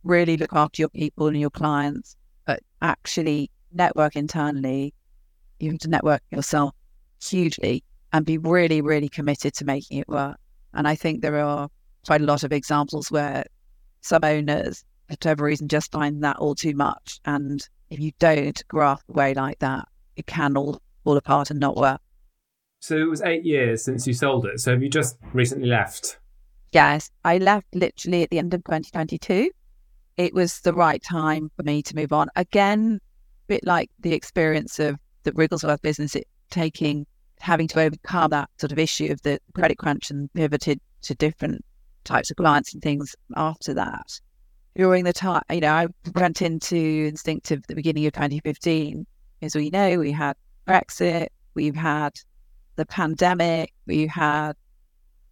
really 0.03 0.35
look 0.35 0.51
after 0.51 0.81
your 0.81 0.89
people 0.89 1.27
and 1.27 1.39
your 1.39 1.51
clients, 1.51 2.17
but 2.45 2.59
actually 2.81 3.49
network 3.71 4.17
internally. 4.17 4.93
You 5.61 5.71
have 5.71 5.79
to 5.79 5.89
network 5.89 6.21
yourself 6.31 6.73
hugely 7.27 7.83
and 8.11 8.25
be 8.25 8.37
really, 8.37 8.81
really 8.81 9.09
committed 9.09 9.53
to 9.55 9.65
making 9.65 9.99
it 9.99 10.07
work. 10.07 10.37
And 10.73 10.87
I 10.87 10.95
think 10.95 11.21
there 11.21 11.39
are 11.39 11.69
quite 12.05 12.21
a 12.21 12.25
lot 12.25 12.43
of 12.43 12.51
examples 12.51 13.11
where 13.11 13.45
some 14.01 14.23
owners, 14.23 14.83
for 15.07 15.13
whatever 15.13 15.45
reason, 15.45 15.67
just 15.67 15.91
find 15.91 16.23
that 16.23 16.37
all 16.37 16.55
too 16.55 16.75
much. 16.75 17.19
And 17.25 17.67
if 17.89 17.99
you 17.99 18.11
don't 18.19 18.61
graft 18.67 19.03
away 19.09 19.33
like 19.33 19.59
that, 19.59 19.87
it 20.15 20.27
can 20.27 20.57
all 20.57 20.81
fall 21.03 21.17
apart 21.17 21.49
and 21.49 21.59
not 21.59 21.75
work. 21.75 22.01
So 22.79 22.95
it 22.95 23.09
was 23.09 23.21
eight 23.21 23.45
years 23.45 23.83
since 23.83 24.07
you 24.07 24.13
sold 24.13 24.45
it. 24.45 24.59
So 24.59 24.71
have 24.71 24.81
you 24.81 24.89
just 24.89 25.17
recently 25.33 25.67
left? 25.67 26.17
Yes, 26.71 27.11
I 27.25 27.39
left 27.39 27.67
literally 27.73 28.23
at 28.23 28.29
the 28.29 28.39
end 28.39 28.53
of 28.53 28.63
2022. 28.63 29.49
It 30.17 30.33
was 30.33 30.61
the 30.61 30.73
right 30.73 31.01
time 31.01 31.51
for 31.55 31.63
me 31.63 31.81
to 31.83 31.95
move 31.95 32.13
on. 32.13 32.29
Again, 32.35 32.99
a 33.01 33.47
bit 33.47 33.65
like 33.65 33.89
the 33.99 34.13
experience 34.13 34.79
of 34.79 34.97
the 35.23 35.31
Wriglesworth 35.33 35.81
business, 35.81 36.15
it 36.15 36.27
taking 36.49 37.05
having 37.39 37.67
to 37.69 37.79
overcome 37.79 38.31
that 38.31 38.49
sort 38.57 38.71
of 38.71 38.79
issue 38.79 39.11
of 39.11 39.21
the 39.21 39.39
credit 39.53 39.77
crunch 39.77 40.11
and 40.11 40.31
pivoted 40.33 40.79
to 41.01 41.15
different 41.15 41.63
types 42.03 42.29
of 42.29 42.37
clients 42.37 42.73
and 42.73 42.81
things 42.81 43.15
after 43.35 43.73
that. 43.73 44.19
During 44.75 45.03
the 45.03 45.13
time, 45.13 45.41
you 45.49 45.61
know, 45.61 45.73
I 45.73 45.87
went 46.15 46.41
into 46.41 47.09
Instinctif 47.09 47.57
at 47.57 47.67
the 47.67 47.75
beginning 47.75 48.05
of 48.05 48.13
2015. 48.13 49.05
As 49.41 49.55
we 49.55 49.69
know, 49.69 49.99
we 49.99 50.11
had 50.11 50.35
Brexit, 50.67 51.27
we've 51.53 51.75
had 51.75 52.13
the 52.75 52.85
pandemic, 52.85 53.73
we 53.87 54.07
had 54.07 54.53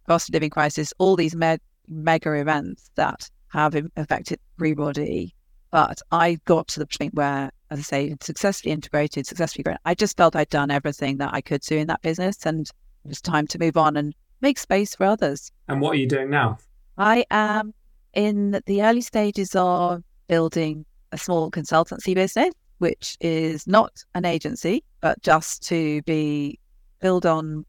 cost 0.06 0.28
of 0.28 0.32
living 0.32 0.50
crisis, 0.50 0.92
all 0.98 1.16
these 1.16 1.36
me- 1.36 1.58
mega 1.86 2.32
events 2.32 2.90
that 2.96 3.30
have 3.48 3.76
affected 3.96 4.38
everybody. 4.58 5.34
But 5.70 6.00
I 6.10 6.38
got 6.44 6.68
to 6.68 6.80
the 6.80 6.86
point 6.86 7.14
where, 7.14 7.50
as 7.70 7.78
I 7.78 7.82
say, 7.82 8.14
successfully 8.20 8.72
integrated, 8.72 9.26
successfully 9.26 9.62
grown. 9.62 9.76
I 9.84 9.94
just 9.94 10.16
felt 10.16 10.36
I'd 10.36 10.48
done 10.48 10.70
everything 10.70 11.18
that 11.18 11.32
I 11.32 11.40
could 11.40 11.60
do 11.62 11.76
in 11.76 11.86
that 11.88 12.02
business 12.02 12.46
and 12.46 12.66
it 13.04 13.08
was 13.08 13.20
time 13.20 13.46
to 13.48 13.58
move 13.58 13.76
on 13.76 13.96
and 13.96 14.14
make 14.40 14.58
space 14.58 14.94
for 14.94 15.04
others. 15.04 15.52
And 15.68 15.80
what 15.80 15.92
are 15.92 15.98
you 15.98 16.06
doing 16.06 16.30
now? 16.30 16.58
I 16.96 17.24
am 17.30 17.74
in 18.14 18.60
the 18.66 18.82
early 18.82 19.00
stages 19.00 19.54
of 19.54 20.02
building 20.28 20.84
a 21.12 21.18
small 21.18 21.50
consultancy 21.50 22.14
business, 22.14 22.52
which 22.78 23.16
is 23.20 23.66
not 23.66 23.92
an 24.14 24.24
agency, 24.24 24.84
but 25.00 25.20
just 25.22 25.62
to 25.68 26.02
be 26.02 26.58
build 27.00 27.26
on 27.26 27.64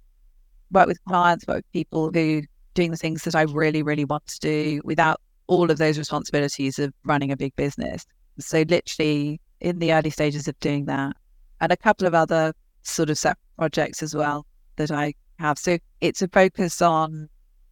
work 0.71 0.87
with 0.87 1.03
clients, 1.05 1.45
work 1.47 1.57
with 1.57 1.71
people 1.71 2.11
who 2.13 2.41
doing 2.73 2.91
the 2.91 2.97
things 2.97 3.23
that 3.23 3.35
I 3.35 3.41
really, 3.43 3.83
really 3.83 4.05
want 4.05 4.27
to 4.27 4.39
do 4.39 4.81
without 4.83 5.19
all 5.47 5.71
of 5.71 5.77
those 5.77 5.97
responsibilities 5.97 6.79
of 6.79 6.93
running 7.03 7.31
a 7.31 7.37
big 7.37 7.55
business. 7.55 8.05
So 8.39 8.63
literally 8.67 9.41
in 9.61 9.79
the 9.79 9.93
early 9.93 10.09
stages 10.09 10.47
of 10.47 10.59
doing 10.59 10.85
that 10.85 11.15
and 11.61 11.71
a 11.71 11.77
couple 11.77 12.07
of 12.07 12.13
other 12.13 12.53
sort 12.83 13.09
of 13.09 13.17
set 13.17 13.37
projects 13.57 14.01
as 14.01 14.15
well 14.15 14.45
that 14.77 14.91
I 14.91 15.13
have. 15.39 15.57
So 15.57 15.77
it's 16.01 16.21
a 16.21 16.27
focus 16.27 16.81
on 16.81 17.29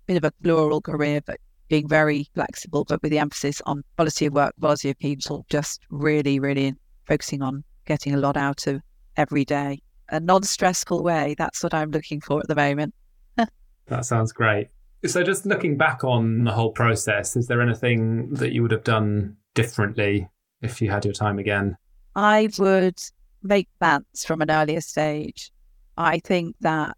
a 0.07 0.13
bit 0.13 0.17
of 0.17 0.23
a 0.23 0.31
plural 0.43 0.81
career, 0.81 1.21
but 1.25 1.37
being 1.69 1.87
very 1.87 2.27
flexible, 2.33 2.85
but 2.85 3.01
with 3.01 3.11
the 3.11 3.19
emphasis 3.19 3.61
on 3.65 3.83
quality 3.95 4.25
of 4.25 4.33
work, 4.33 4.53
quality 4.59 4.89
of 4.89 4.99
people, 4.99 5.45
just 5.49 5.81
really, 5.89 6.39
really 6.39 6.73
focusing 7.05 7.41
on 7.41 7.63
getting 7.85 8.13
a 8.13 8.17
lot 8.17 8.37
out 8.37 8.67
of 8.67 8.81
every 9.15 9.45
day. 9.45 9.81
A 10.09 10.19
non 10.19 10.43
stressful 10.43 11.03
way. 11.03 11.35
That's 11.37 11.61
what 11.63 11.73
I'm 11.73 11.91
looking 11.91 12.21
for 12.21 12.39
at 12.39 12.47
the 12.47 12.55
moment. 12.55 12.93
that 13.87 14.05
sounds 14.05 14.31
great. 14.31 14.69
So, 15.05 15.21
just 15.21 15.45
looking 15.45 15.77
back 15.77 16.05
on 16.05 16.45
the 16.45 16.51
whole 16.51 16.71
process, 16.71 17.35
is 17.35 17.47
there 17.47 17.61
anything 17.61 18.33
that 18.33 18.53
you 18.53 18.61
would 18.61 18.71
have 18.71 18.85
done 18.85 19.35
differently 19.53 20.29
if 20.61 20.81
you 20.81 20.89
had 20.89 21.05
your 21.05 21.13
time 21.13 21.39
again? 21.39 21.77
I 22.15 22.49
would 22.57 22.99
make 23.43 23.67
plans 23.79 24.25
from 24.25 24.41
an 24.41 24.51
earlier 24.51 24.81
stage. 24.81 25.51
I 25.97 26.19
think 26.19 26.55
that 26.61 26.97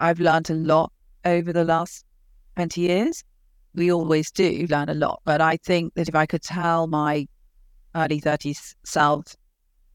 I've 0.00 0.20
learned 0.20 0.50
a 0.50 0.54
lot 0.54 0.92
over 1.24 1.52
the 1.52 1.64
last 1.64 2.04
20 2.56 2.80
years. 2.80 3.24
We 3.74 3.92
always 3.92 4.30
do 4.30 4.66
learn 4.70 4.88
a 4.88 4.94
lot, 4.94 5.20
but 5.24 5.40
I 5.40 5.56
think 5.56 5.94
that 5.94 6.08
if 6.08 6.14
I 6.14 6.26
could 6.26 6.42
tell 6.42 6.86
my 6.86 7.26
early 7.94 8.20
30s 8.20 8.74
self 8.84 9.36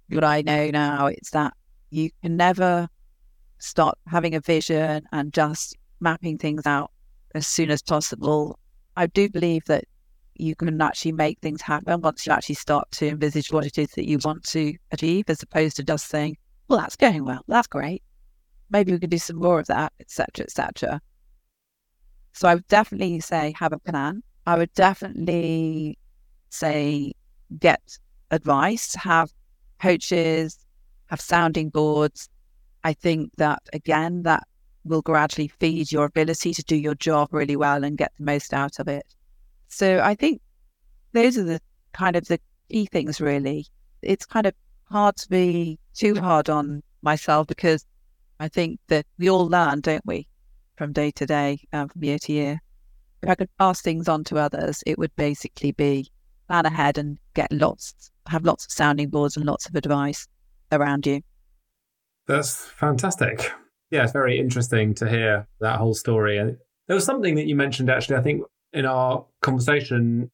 what 0.09 0.23
I 0.23 0.41
know 0.41 0.69
now, 0.69 1.07
it's 1.07 1.31
that 1.31 1.53
you 1.89 2.09
can 2.21 2.35
never 2.37 2.87
start 3.59 3.97
having 4.07 4.35
a 4.35 4.39
vision 4.39 5.03
and 5.11 5.33
just 5.33 5.75
mapping 5.99 6.37
things 6.37 6.65
out 6.65 6.91
as 7.35 7.45
soon 7.45 7.71
as 7.71 7.81
possible. 7.81 8.57
I 8.95 9.07
do 9.07 9.29
believe 9.29 9.63
that 9.65 9.85
you 10.39 10.55
can 10.55 10.81
actually 10.81 11.11
make 11.11 11.39
things 11.39 11.61
happen 11.61 12.01
once 12.01 12.25
you 12.25 12.33
actually 12.33 12.55
start 12.55 12.89
to 12.91 13.07
envisage 13.07 13.51
what 13.51 13.65
it 13.65 13.77
is 13.77 13.91
that 13.91 14.07
you 14.07 14.19
want 14.23 14.43
to 14.45 14.75
achieve, 14.91 15.25
as 15.27 15.43
opposed 15.43 15.75
to 15.77 15.83
just 15.83 16.07
saying, 16.07 16.37
"Well, 16.67 16.79
that's 16.79 16.95
going 16.95 17.25
well. 17.25 17.43
That's 17.47 17.67
great 17.67 18.03
maybe 18.69 18.91
we 18.91 18.99
could 18.99 19.09
do 19.09 19.17
some 19.17 19.37
more 19.37 19.59
of 19.59 19.67
that, 19.67 19.93
etc., 19.99 20.45
etc. 20.45 21.01
So 22.33 22.47
I 22.47 22.55
would 22.55 22.67
definitely 22.67 23.19
say 23.19 23.53
have 23.57 23.73
a 23.73 23.79
plan. 23.79 24.23
I 24.45 24.57
would 24.57 24.73
definitely 24.73 25.97
say 26.49 27.13
get 27.59 27.81
advice, 28.31 28.95
have 28.95 29.31
coaches, 29.81 30.65
have 31.07 31.21
sounding 31.21 31.69
boards. 31.69 32.29
I 32.83 32.93
think 32.93 33.31
that 33.37 33.61
again, 33.73 34.23
that 34.23 34.43
will 34.85 35.01
gradually 35.01 35.49
feed 35.59 35.91
your 35.91 36.05
ability 36.05 36.53
to 36.53 36.63
do 36.63 36.75
your 36.75 36.95
job 36.95 37.29
really 37.31 37.55
well 37.55 37.83
and 37.83 37.97
get 37.97 38.11
the 38.17 38.23
most 38.23 38.53
out 38.53 38.79
of 38.79 38.87
it. 38.87 39.05
So 39.69 40.01
I 40.03 40.15
think 40.15 40.41
those 41.13 41.37
are 41.37 41.43
the 41.43 41.61
kind 41.93 42.15
of 42.15 42.27
the 42.27 42.39
key 42.69 42.85
things 42.85 43.21
really. 43.21 43.67
It's 44.01 44.25
kind 44.25 44.45
of 44.45 44.53
hard 44.85 45.15
to 45.17 45.29
be 45.29 45.79
too 45.93 46.15
hard 46.15 46.49
on 46.49 46.83
myself 47.01 47.47
because 47.47 47.85
I 48.39 48.47
think 48.47 48.79
that 48.87 49.05
we 49.17 49.29
all 49.29 49.47
learn, 49.47 49.81
don't 49.81 50.05
we, 50.05 50.27
from 50.77 50.93
day 50.93 51.11
to 51.11 51.25
day, 51.25 51.59
um, 51.73 51.89
from 51.89 52.03
year 52.03 52.19
to 52.19 52.31
year. 52.33 52.61
If 53.21 53.29
I 53.29 53.35
could 53.35 53.49
pass 53.57 53.81
things 53.81 54.07
on 54.07 54.23
to 54.25 54.37
others, 54.37 54.81
it 54.85 54.97
would 54.97 55.15
basically 55.15 55.71
be 55.71 56.09
plan 56.47 56.65
ahead 56.65 56.97
and 56.97 57.17
get 57.33 57.51
lots, 57.51 58.11
have 58.27 58.45
lots 58.45 58.65
of 58.65 58.71
sounding 58.71 59.09
boards 59.09 59.37
and 59.37 59.45
lots 59.45 59.67
of 59.67 59.75
advice 59.75 60.27
around 60.71 61.05
you. 61.05 61.21
That's 62.27 62.65
fantastic. 62.65 63.51
Yeah, 63.91 64.03
it's 64.03 64.13
very 64.13 64.39
interesting 64.39 64.93
to 64.95 65.09
hear 65.09 65.47
that 65.59 65.77
whole 65.77 65.93
story. 65.93 66.37
And 66.37 66.57
there 66.87 66.95
was 66.95 67.05
something 67.05 67.35
that 67.35 67.47
you 67.47 67.55
mentioned 67.55 67.89
actually, 67.89 68.17
I 68.17 68.21
think, 68.21 68.43
in 68.73 68.85
our 68.85 69.25
conversation 69.41 70.31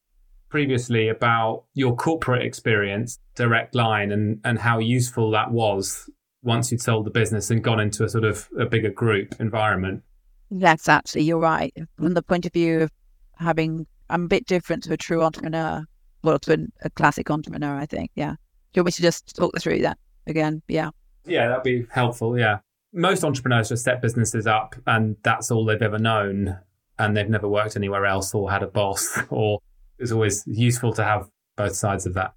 previously 0.49 1.09
about 1.09 1.63
your 1.73 1.95
corporate 1.95 2.43
experience, 2.43 3.19
Direct 3.35 3.75
Line, 3.75 4.11
and, 4.11 4.39
and 4.43 4.57
how 4.59 4.79
useful 4.79 5.31
that 5.31 5.51
was 5.51 6.09
once 6.43 6.71
you'd 6.71 6.81
sold 6.81 7.05
the 7.05 7.11
business 7.11 7.49
and 7.49 7.63
gone 7.63 7.79
into 7.79 8.03
a 8.03 8.09
sort 8.09 8.23
of 8.23 8.47
a 8.57 8.65
bigger 8.65 8.91
group 8.91 9.35
environment. 9.39 10.03
That's 10.51 10.87
actually, 10.87 11.23
you're 11.23 11.39
right. 11.39 11.73
From 11.97 12.13
the 12.13 12.21
point 12.21 12.45
of 12.45 12.53
view 12.53 12.81
of 12.81 12.91
having, 13.37 13.87
I'm 14.09 14.25
a 14.25 14.27
bit 14.27 14.45
different 14.45 14.83
to 14.83 14.93
a 14.93 14.97
true 14.97 15.23
entrepreneur, 15.23 15.83
well, 16.23 16.39
to 16.39 16.67
a 16.83 16.89
classic 16.91 17.29
entrepreneur, 17.29 17.75
I 17.75 17.85
think. 17.85 18.11
Yeah. 18.15 18.31
Do 18.31 18.79
you 18.79 18.83
want 18.83 18.87
me 18.87 18.91
to 18.93 19.01
just 19.01 19.35
talk 19.35 19.59
through 19.59 19.81
that 19.81 19.97
again? 20.27 20.61
Yeah. 20.67 20.91
Yeah, 21.25 21.47
that'd 21.47 21.63
be 21.63 21.87
helpful. 21.89 22.37
Yeah. 22.37 22.59
Most 22.93 23.23
entrepreneurs 23.23 23.69
just 23.69 23.83
set 23.83 24.01
businesses 24.01 24.47
up 24.47 24.75
and 24.85 25.17
that's 25.23 25.51
all 25.51 25.65
they've 25.65 25.81
ever 25.81 25.99
known. 25.99 26.59
And 26.97 27.15
they've 27.15 27.29
never 27.29 27.47
worked 27.47 27.75
anywhere 27.75 28.05
else 28.05 28.33
or 28.33 28.49
had 28.49 28.63
a 28.63 28.67
boss, 28.67 29.19
or 29.29 29.59
it's 29.99 30.11
always 30.11 30.43
useful 30.45 30.93
to 30.93 31.03
have 31.03 31.29
both 31.55 31.75
sides 31.75 32.05
of 32.05 32.13
that 32.13 32.33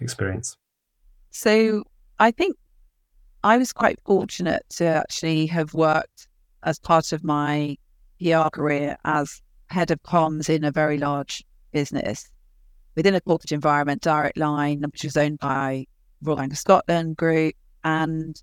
experience. 0.00 0.56
So 1.30 1.84
I 2.18 2.30
think 2.30 2.56
I 3.42 3.58
was 3.58 3.72
quite 3.72 3.98
fortunate 4.04 4.62
to 4.70 4.84
actually 4.84 5.46
have 5.46 5.74
worked 5.74 6.28
as 6.62 6.78
part 6.78 7.12
of 7.12 7.24
my 7.24 7.76
PR 8.20 8.48
career 8.50 8.96
as 9.04 9.42
head 9.68 9.90
of 9.90 10.02
comms 10.02 10.48
in 10.48 10.64
a 10.64 10.70
very 10.70 10.98
large 10.98 11.44
business 11.72 12.30
within 12.94 13.14
a 13.14 13.20
corporate 13.20 13.52
environment, 13.52 14.02
Direct 14.02 14.38
Line, 14.38 14.82
which 14.82 15.04
was 15.04 15.16
owned 15.16 15.40
by 15.40 15.86
Royal 16.22 16.36
Bank 16.36 16.52
of 16.52 16.58
Scotland 16.58 17.16
Group. 17.16 17.54
And 17.82 18.40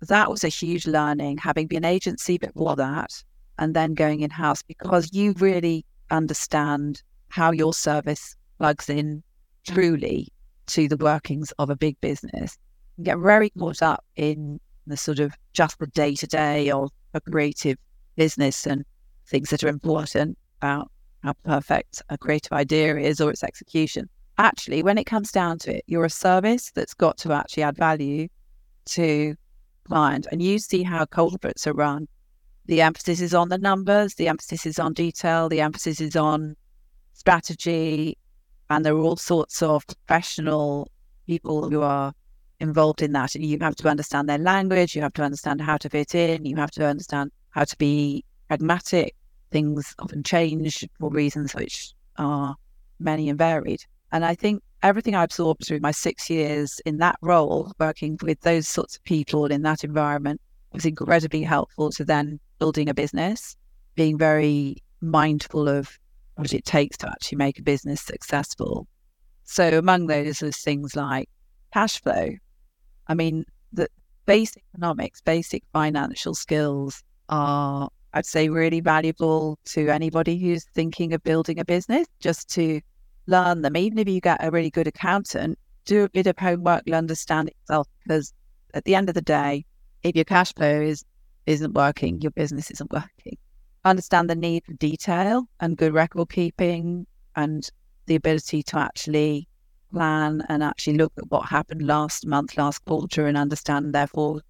that 0.00 0.30
was 0.30 0.44
a 0.44 0.48
huge 0.48 0.86
learning, 0.86 1.38
having 1.38 1.66
been 1.66 1.84
agency 1.84 2.38
before 2.38 2.76
that 2.76 3.22
and 3.58 3.74
then 3.74 3.94
going 3.94 4.20
in 4.20 4.30
house 4.30 4.62
because 4.62 5.12
you 5.12 5.34
really 5.38 5.84
understand 6.10 7.02
how 7.28 7.50
your 7.50 7.74
service 7.74 8.36
plugs 8.58 8.88
in 8.88 9.22
truly 9.66 10.28
to 10.66 10.88
the 10.88 10.96
workings 10.96 11.52
of 11.58 11.70
a 11.70 11.76
big 11.76 12.00
business 12.00 12.58
You 12.96 13.04
get 13.04 13.18
very 13.18 13.50
caught 13.50 13.82
up 13.82 14.04
in 14.16 14.60
the 14.86 14.96
sort 14.96 15.18
of 15.18 15.34
just 15.52 15.78
the 15.78 15.86
day 15.88 16.14
to 16.14 16.26
day 16.26 16.70
of 16.70 16.90
a 17.14 17.20
creative 17.20 17.76
business 18.16 18.66
and 18.66 18.84
things 19.26 19.50
that 19.50 19.62
are 19.62 19.68
important 19.68 20.38
about 20.60 20.90
how 21.22 21.34
perfect 21.44 22.02
a 22.08 22.18
creative 22.18 22.52
idea 22.52 22.96
is 22.96 23.20
or 23.20 23.30
its 23.30 23.44
execution. 23.44 24.08
Actually, 24.38 24.82
when 24.82 24.98
it 24.98 25.04
comes 25.04 25.32
down 25.32 25.58
to 25.58 25.76
it, 25.76 25.84
you're 25.86 26.04
a 26.04 26.10
service 26.10 26.70
that's 26.74 26.94
got 26.94 27.18
to 27.18 27.32
actually 27.32 27.62
add 27.62 27.76
value 27.76 28.28
to 28.86 29.34
client 29.86 30.26
and 30.30 30.42
you 30.42 30.58
see 30.58 30.82
how 30.82 31.04
corporates 31.04 31.66
are 31.66 31.72
run, 31.72 32.06
the 32.68 32.82
emphasis 32.82 33.22
is 33.22 33.34
on 33.34 33.48
the 33.48 33.56
numbers, 33.56 34.14
the 34.14 34.28
emphasis 34.28 34.66
is 34.66 34.78
on 34.78 34.92
detail, 34.92 35.48
the 35.48 35.62
emphasis 35.62 36.02
is 36.02 36.14
on 36.14 36.54
strategy, 37.14 38.16
and 38.68 38.84
there 38.84 38.94
are 38.94 39.00
all 39.00 39.16
sorts 39.16 39.62
of 39.62 39.86
professional 39.86 40.90
people 41.26 41.70
who 41.70 41.80
are 41.80 42.12
involved 42.60 43.00
in 43.00 43.12
that. 43.12 43.34
And 43.34 43.44
you 43.44 43.58
have 43.62 43.74
to 43.76 43.88
understand 43.88 44.28
their 44.28 44.38
language, 44.38 44.94
you 44.94 45.00
have 45.00 45.14
to 45.14 45.22
understand 45.22 45.62
how 45.62 45.78
to 45.78 45.88
fit 45.88 46.14
in, 46.14 46.44
you 46.44 46.56
have 46.56 46.70
to 46.72 46.86
understand 46.86 47.32
how 47.50 47.64
to 47.64 47.76
be 47.78 48.22
pragmatic. 48.48 49.14
Things 49.50 49.94
often 49.98 50.22
change 50.22 50.86
for 51.00 51.08
reasons 51.08 51.54
which 51.54 51.94
are 52.16 52.54
many 53.00 53.30
and 53.30 53.38
varied. 53.38 53.80
And 54.12 54.26
I 54.26 54.34
think 54.34 54.62
everything 54.82 55.14
I 55.14 55.24
absorbed 55.24 55.66
through 55.66 55.80
my 55.80 55.90
six 55.90 56.28
years 56.28 56.82
in 56.84 56.98
that 56.98 57.16
role, 57.22 57.72
working 57.80 58.18
with 58.22 58.42
those 58.42 58.68
sorts 58.68 58.96
of 58.96 59.04
people 59.04 59.46
in 59.46 59.62
that 59.62 59.84
environment, 59.84 60.42
was 60.72 60.84
incredibly 60.84 61.42
helpful 61.42 61.90
to 61.90 62.04
then 62.04 62.40
building 62.58 62.88
a 62.88 62.94
business, 62.94 63.56
being 63.94 64.18
very 64.18 64.76
mindful 65.00 65.68
of 65.68 65.98
what 66.36 66.52
it 66.52 66.64
takes 66.64 66.96
to 66.98 67.08
actually 67.08 67.36
make 67.36 67.58
a 67.58 67.62
business 67.62 68.00
successful. 68.00 68.86
So 69.44 69.78
among 69.78 70.06
those 70.06 70.42
is 70.42 70.58
things 70.58 70.94
like 70.94 71.28
cash 71.72 72.00
flow. 72.00 72.30
I 73.06 73.14
mean, 73.14 73.44
the 73.72 73.88
basic 74.26 74.62
economics, 74.74 75.20
basic 75.20 75.62
financial 75.72 76.34
skills 76.34 77.02
are, 77.28 77.88
I'd 78.12 78.26
say, 78.26 78.48
really 78.48 78.80
valuable 78.80 79.58
to 79.66 79.88
anybody 79.88 80.38
who's 80.38 80.64
thinking 80.74 81.14
of 81.14 81.22
building 81.22 81.58
a 81.58 81.64
business, 81.64 82.06
just 82.20 82.48
to 82.50 82.80
learn 83.26 83.62
them. 83.62 83.76
Even 83.76 83.98
if 83.98 84.08
you 84.08 84.20
get 84.20 84.44
a 84.44 84.50
really 84.50 84.70
good 84.70 84.86
accountant, 84.86 85.58
do 85.86 86.04
a 86.04 86.08
bit 86.10 86.26
of 86.26 86.38
homework 86.38 86.82
and 86.86 86.94
understand 86.94 87.48
it 87.48 87.56
yourself. 87.62 87.88
Because 88.04 88.32
at 88.74 88.84
the 88.84 88.94
end 88.94 89.08
of 89.08 89.14
the 89.14 89.22
day, 89.22 89.64
if 90.02 90.14
your 90.14 90.24
cash 90.24 90.54
flow 90.54 90.80
is 90.80 91.04
isn't 91.46 91.72
working, 91.74 92.20
your 92.20 92.30
business 92.32 92.70
isn't 92.70 92.92
working. 92.92 93.38
Understand 93.84 94.28
the 94.28 94.34
need 94.34 94.64
for 94.66 94.74
detail 94.74 95.48
and 95.60 95.76
good 95.76 95.94
record 95.94 96.28
keeping 96.28 97.06
and 97.36 97.68
the 98.06 98.16
ability 98.16 98.62
to 98.64 98.78
actually 98.78 99.48
plan 99.90 100.42
and 100.48 100.62
actually 100.62 100.96
look 100.96 101.12
at 101.16 101.30
what 101.30 101.48
happened 101.48 101.82
last 101.86 102.26
month, 102.26 102.58
last 102.58 102.84
quarter, 102.84 103.26
and 103.26 103.36
understand 103.36 103.94
therefore 103.94 104.42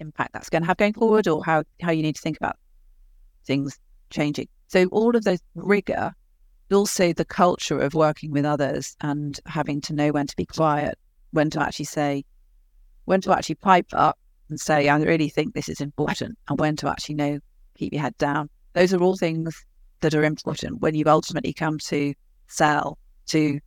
impact 0.00 0.32
that's 0.32 0.50
going 0.50 0.62
to 0.62 0.66
have 0.66 0.78
going 0.78 0.94
forward 0.94 1.28
or 1.28 1.44
how, 1.44 1.62
how 1.80 1.92
you 1.92 2.02
need 2.02 2.16
to 2.16 2.22
think 2.22 2.36
about 2.36 2.56
things 3.46 3.78
changing. 4.10 4.48
So 4.66 4.86
all 4.86 5.14
of 5.14 5.24
those 5.24 5.40
rigor, 5.54 6.12
also 6.72 7.12
the 7.12 7.24
culture 7.24 7.78
of 7.78 7.94
working 7.94 8.32
with 8.32 8.44
others 8.44 8.96
and 9.00 9.38
having 9.46 9.80
to 9.82 9.92
know 9.92 10.10
when 10.10 10.26
to 10.26 10.36
be 10.36 10.46
quiet, 10.46 10.98
when 11.32 11.50
to 11.50 11.62
actually 11.62 11.84
say, 11.86 12.24
when 13.04 13.20
to 13.22 13.32
actually 13.32 13.56
pipe 13.56 13.88
up 13.92 14.18
and 14.50 14.60
say, 14.60 14.88
I 14.88 14.98
really 14.98 15.28
think 15.28 15.54
this 15.54 15.68
is 15.68 15.80
important, 15.80 16.36
and 16.48 16.58
when 16.58 16.76
to 16.76 16.88
actually 16.88 17.14
know, 17.14 17.38
keep 17.76 17.92
your 17.92 18.02
head 18.02 18.16
down. 18.18 18.50
Those 18.74 18.92
are 18.92 19.02
all 19.02 19.16
things 19.16 19.54
that 20.00 20.14
are 20.14 20.24
important 20.24 20.80
when 20.80 20.94
you 20.94 21.04
ultimately 21.06 21.52
come 21.52 21.78
to 21.78 22.14
sell 22.46 22.98
to 23.26 23.58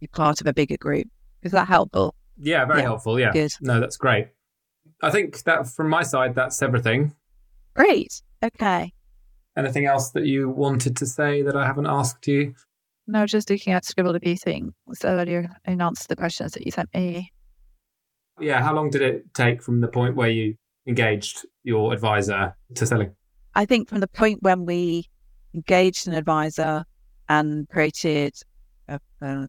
be 0.00 0.06
part 0.08 0.40
of 0.40 0.46
a 0.46 0.52
bigger 0.52 0.76
group. 0.76 1.06
Is 1.42 1.52
that 1.52 1.68
helpful? 1.68 2.14
Yeah, 2.38 2.64
very 2.64 2.80
yeah. 2.80 2.84
helpful. 2.84 3.18
Yeah. 3.18 3.32
Good. 3.32 3.52
No, 3.60 3.80
that's 3.80 3.96
great. 3.96 4.28
I 5.02 5.10
think 5.10 5.42
that 5.44 5.66
from 5.66 5.88
my 5.88 6.02
side, 6.02 6.34
that's 6.34 6.62
everything. 6.62 7.14
Great. 7.74 8.22
Okay. 8.42 8.92
Anything 9.56 9.86
else 9.86 10.10
that 10.10 10.26
you 10.26 10.48
wanted 10.48 10.96
to 10.96 11.06
say 11.06 11.42
that 11.42 11.56
I 11.56 11.66
haven't 11.66 11.86
asked 11.86 12.26
you? 12.26 12.54
No, 13.06 13.26
just 13.26 13.50
looking 13.50 13.72
at 13.72 13.84
scribbled 13.84 14.16
a 14.16 14.20
few 14.20 14.36
things 14.36 14.72
earlier 15.04 15.50
and 15.64 15.82
answer 15.82 16.06
the 16.08 16.16
questions 16.16 16.52
that 16.52 16.64
you 16.64 16.70
sent 16.70 16.88
me 16.94 17.32
yeah, 18.40 18.62
how 18.62 18.74
long 18.74 18.90
did 18.90 19.02
it 19.02 19.34
take 19.34 19.62
from 19.62 19.80
the 19.80 19.88
point 19.88 20.16
where 20.16 20.28
you 20.28 20.54
engaged 20.86 21.46
your 21.62 21.92
advisor 21.92 22.56
to 22.74 22.86
selling? 22.86 23.14
I 23.54 23.64
think 23.64 23.88
from 23.88 24.00
the 24.00 24.08
point 24.08 24.42
when 24.42 24.64
we 24.64 25.08
engaged 25.54 26.08
an 26.08 26.14
advisor 26.14 26.84
and 27.28 27.68
created 27.68 28.34
a, 28.88 28.98
a 29.20 29.48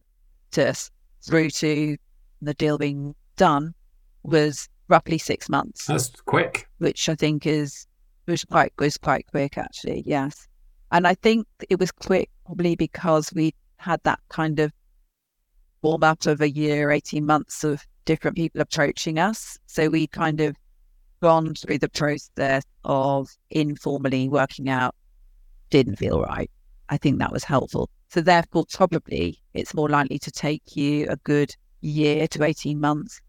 through 1.22 1.50
to 1.50 1.96
the 2.42 2.54
deal 2.54 2.78
being 2.78 3.14
done 3.36 3.74
was 4.22 4.68
roughly 4.88 5.18
six 5.18 5.48
months. 5.48 5.86
That's 5.86 6.10
quick. 6.22 6.68
Which 6.78 7.08
I 7.08 7.14
think 7.14 7.46
is 7.46 7.86
was 8.26 8.44
quite 8.44 8.72
was 8.78 8.96
quite 8.96 9.26
quick 9.30 9.58
actually, 9.58 10.02
yes. 10.06 10.46
And 10.92 11.06
I 11.06 11.14
think 11.14 11.46
it 11.68 11.80
was 11.80 11.90
quick 11.90 12.30
probably 12.46 12.76
because 12.76 13.32
we 13.34 13.54
had 13.78 14.00
that 14.04 14.20
kind 14.28 14.60
of 14.60 14.72
warm 15.82 16.04
up 16.04 16.26
of 16.26 16.40
a 16.40 16.50
year, 16.50 16.90
18 16.90 17.26
months 17.26 17.64
of 17.64 17.84
different 18.04 18.36
people 18.36 18.60
approaching 18.60 19.18
us. 19.18 19.58
So 19.66 19.88
we 19.88 20.06
kind 20.06 20.40
of 20.40 20.56
gone 21.20 21.54
through 21.54 21.78
the 21.78 21.88
process 21.88 22.64
of 22.84 23.30
informally 23.50 24.28
working 24.28 24.68
out 24.68 24.94
didn't 25.70 25.96
feel 25.96 26.22
right. 26.22 26.50
I 26.88 26.98
think 26.98 27.18
that 27.18 27.32
was 27.32 27.44
helpful. 27.44 27.88
So 28.10 28.20
therefore, 28.20 28.64
probably 28.70 29.40
it's 29.54 29.74
more 29.74 29.88
likely 29.88 30.18
to 30.20 30.30
take 30.30 30.76
you 30.76 31.06
a 31.08 31.16
good 31.16 31.54
year 31.80 32.28
to 32.28 32.44
18 32.44 32.78
months 32.78 33.20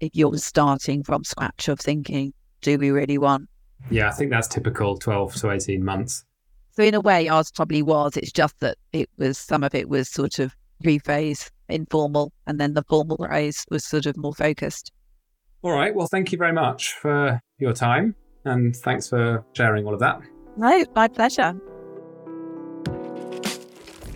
if 0.00 0.10
you're 0.14 0.36
starting 0.38 1.04
from 1.04 1.22
scratch 1.22 1.68
of 1.68 1.78
thinking, 1.78 2.32
do 2.60 2.76
we 2.76 2.90
really 2.90 3.18
want? 3.18 3.48
Yeah, 3.90 4.08
I 4.08 4.12
think 4.12 4.30
that's 4.30 4.48
typical 4.48 4.96
12 4.96 5.34
to 5.36 5.50
18 5.50 5.84
months. 5.84 6.24
So 6.72 6.82
in 6.82 6.94
a 6.94 7.00
way, 7.00 7.28
ours 7.28 7.52
probably 7.52 7.82
was. 7.82 8.16
It's 8.16 8.32
just 8.32 8.58
that 8.60 8.78
it 8.92 9.08
was, 9.18 9.38
some 9.38 9.62
of 9.62 9.74
it 9.74 9.88
was 9.88 10.08
sort 10.08 10.38
of 10.38 10.56
pre-phase 10.82 11.50
informal, 11.68 12.32
and 12.46 12.60
then 12.60 12.74
the 12.74 12.82
formal 12.88 13.16
phase 13.30 13.64
was 13.70 13.84
sort 13.84 14.06
of 14.06 14.16
more 14.16 14.34
focused. 14.34 14.92
All 15.62 15.72
right. 15.72 15.94
Well, 15.94 16.08
thank 16.08 16.32
you 16.32 16.38
very 16.38 16.52
much 16.52 16.94
for 16.94 17.40
your 17.58 17.72
time, 17.72 18.14
and 18.44 18.76
thanks 18.76 19.08
for 19.08 19.44
sharing 19.54 19.86
all 19.86 19.94
of 19.94 20.00
that. 20.00 20.20
No, 20.56 20.84
my 20.94 21.08
pleasure. 21.08 21.58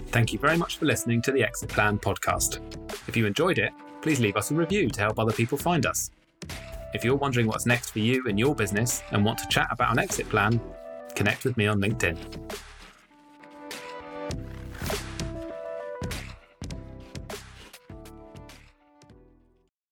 Thank 0.09 0.33
you 0.33 0.39
very 0.39 0.57
much 0.57 0.79
for 0.79 0.87
listening 0.87 1.23
to 1.23 1.33
the 1.33 1.43
Exit 1.43 1.69
Plan 1.69 1.99
podcast. 1.99 2.61
If 3.09 3.17
you 3.17 3.27
enjoyed 3.27 3.59
it, 3.59 3.73
please 4.03 4.19
leave 4.19 4.37
us 4.37 4.51
a 4.51 4.55
review 4.55 4.89
to 4.89 5.01
help 5.01 5.19
other 5.19 5.33
people 5.33 5.59
find 5.59 5.87
us. 5.87 6.11
If 6.95 7.05
you're 7.05 7.17
wondering 7.17 7.47
what's 7.47 7.67
next 7.67 7.91
for 7.91 7.99
you 7.99 8.25
and 8.27 8.39
your 8.39 8.55
business 8.55 9.03
and 9.11 9.25
want 9.25 9.39
to 9.39 9.49
chat 9.49 9.69
about 9.71 9.93
an 9.93 9.99
exit 9.99 10.29
plan, 10.29 10.61
connect 11.15 11.45
with 11.45 11.57
me 11.57 11.67
on 11.67 11.81
LinkedIn. 11.81 12.17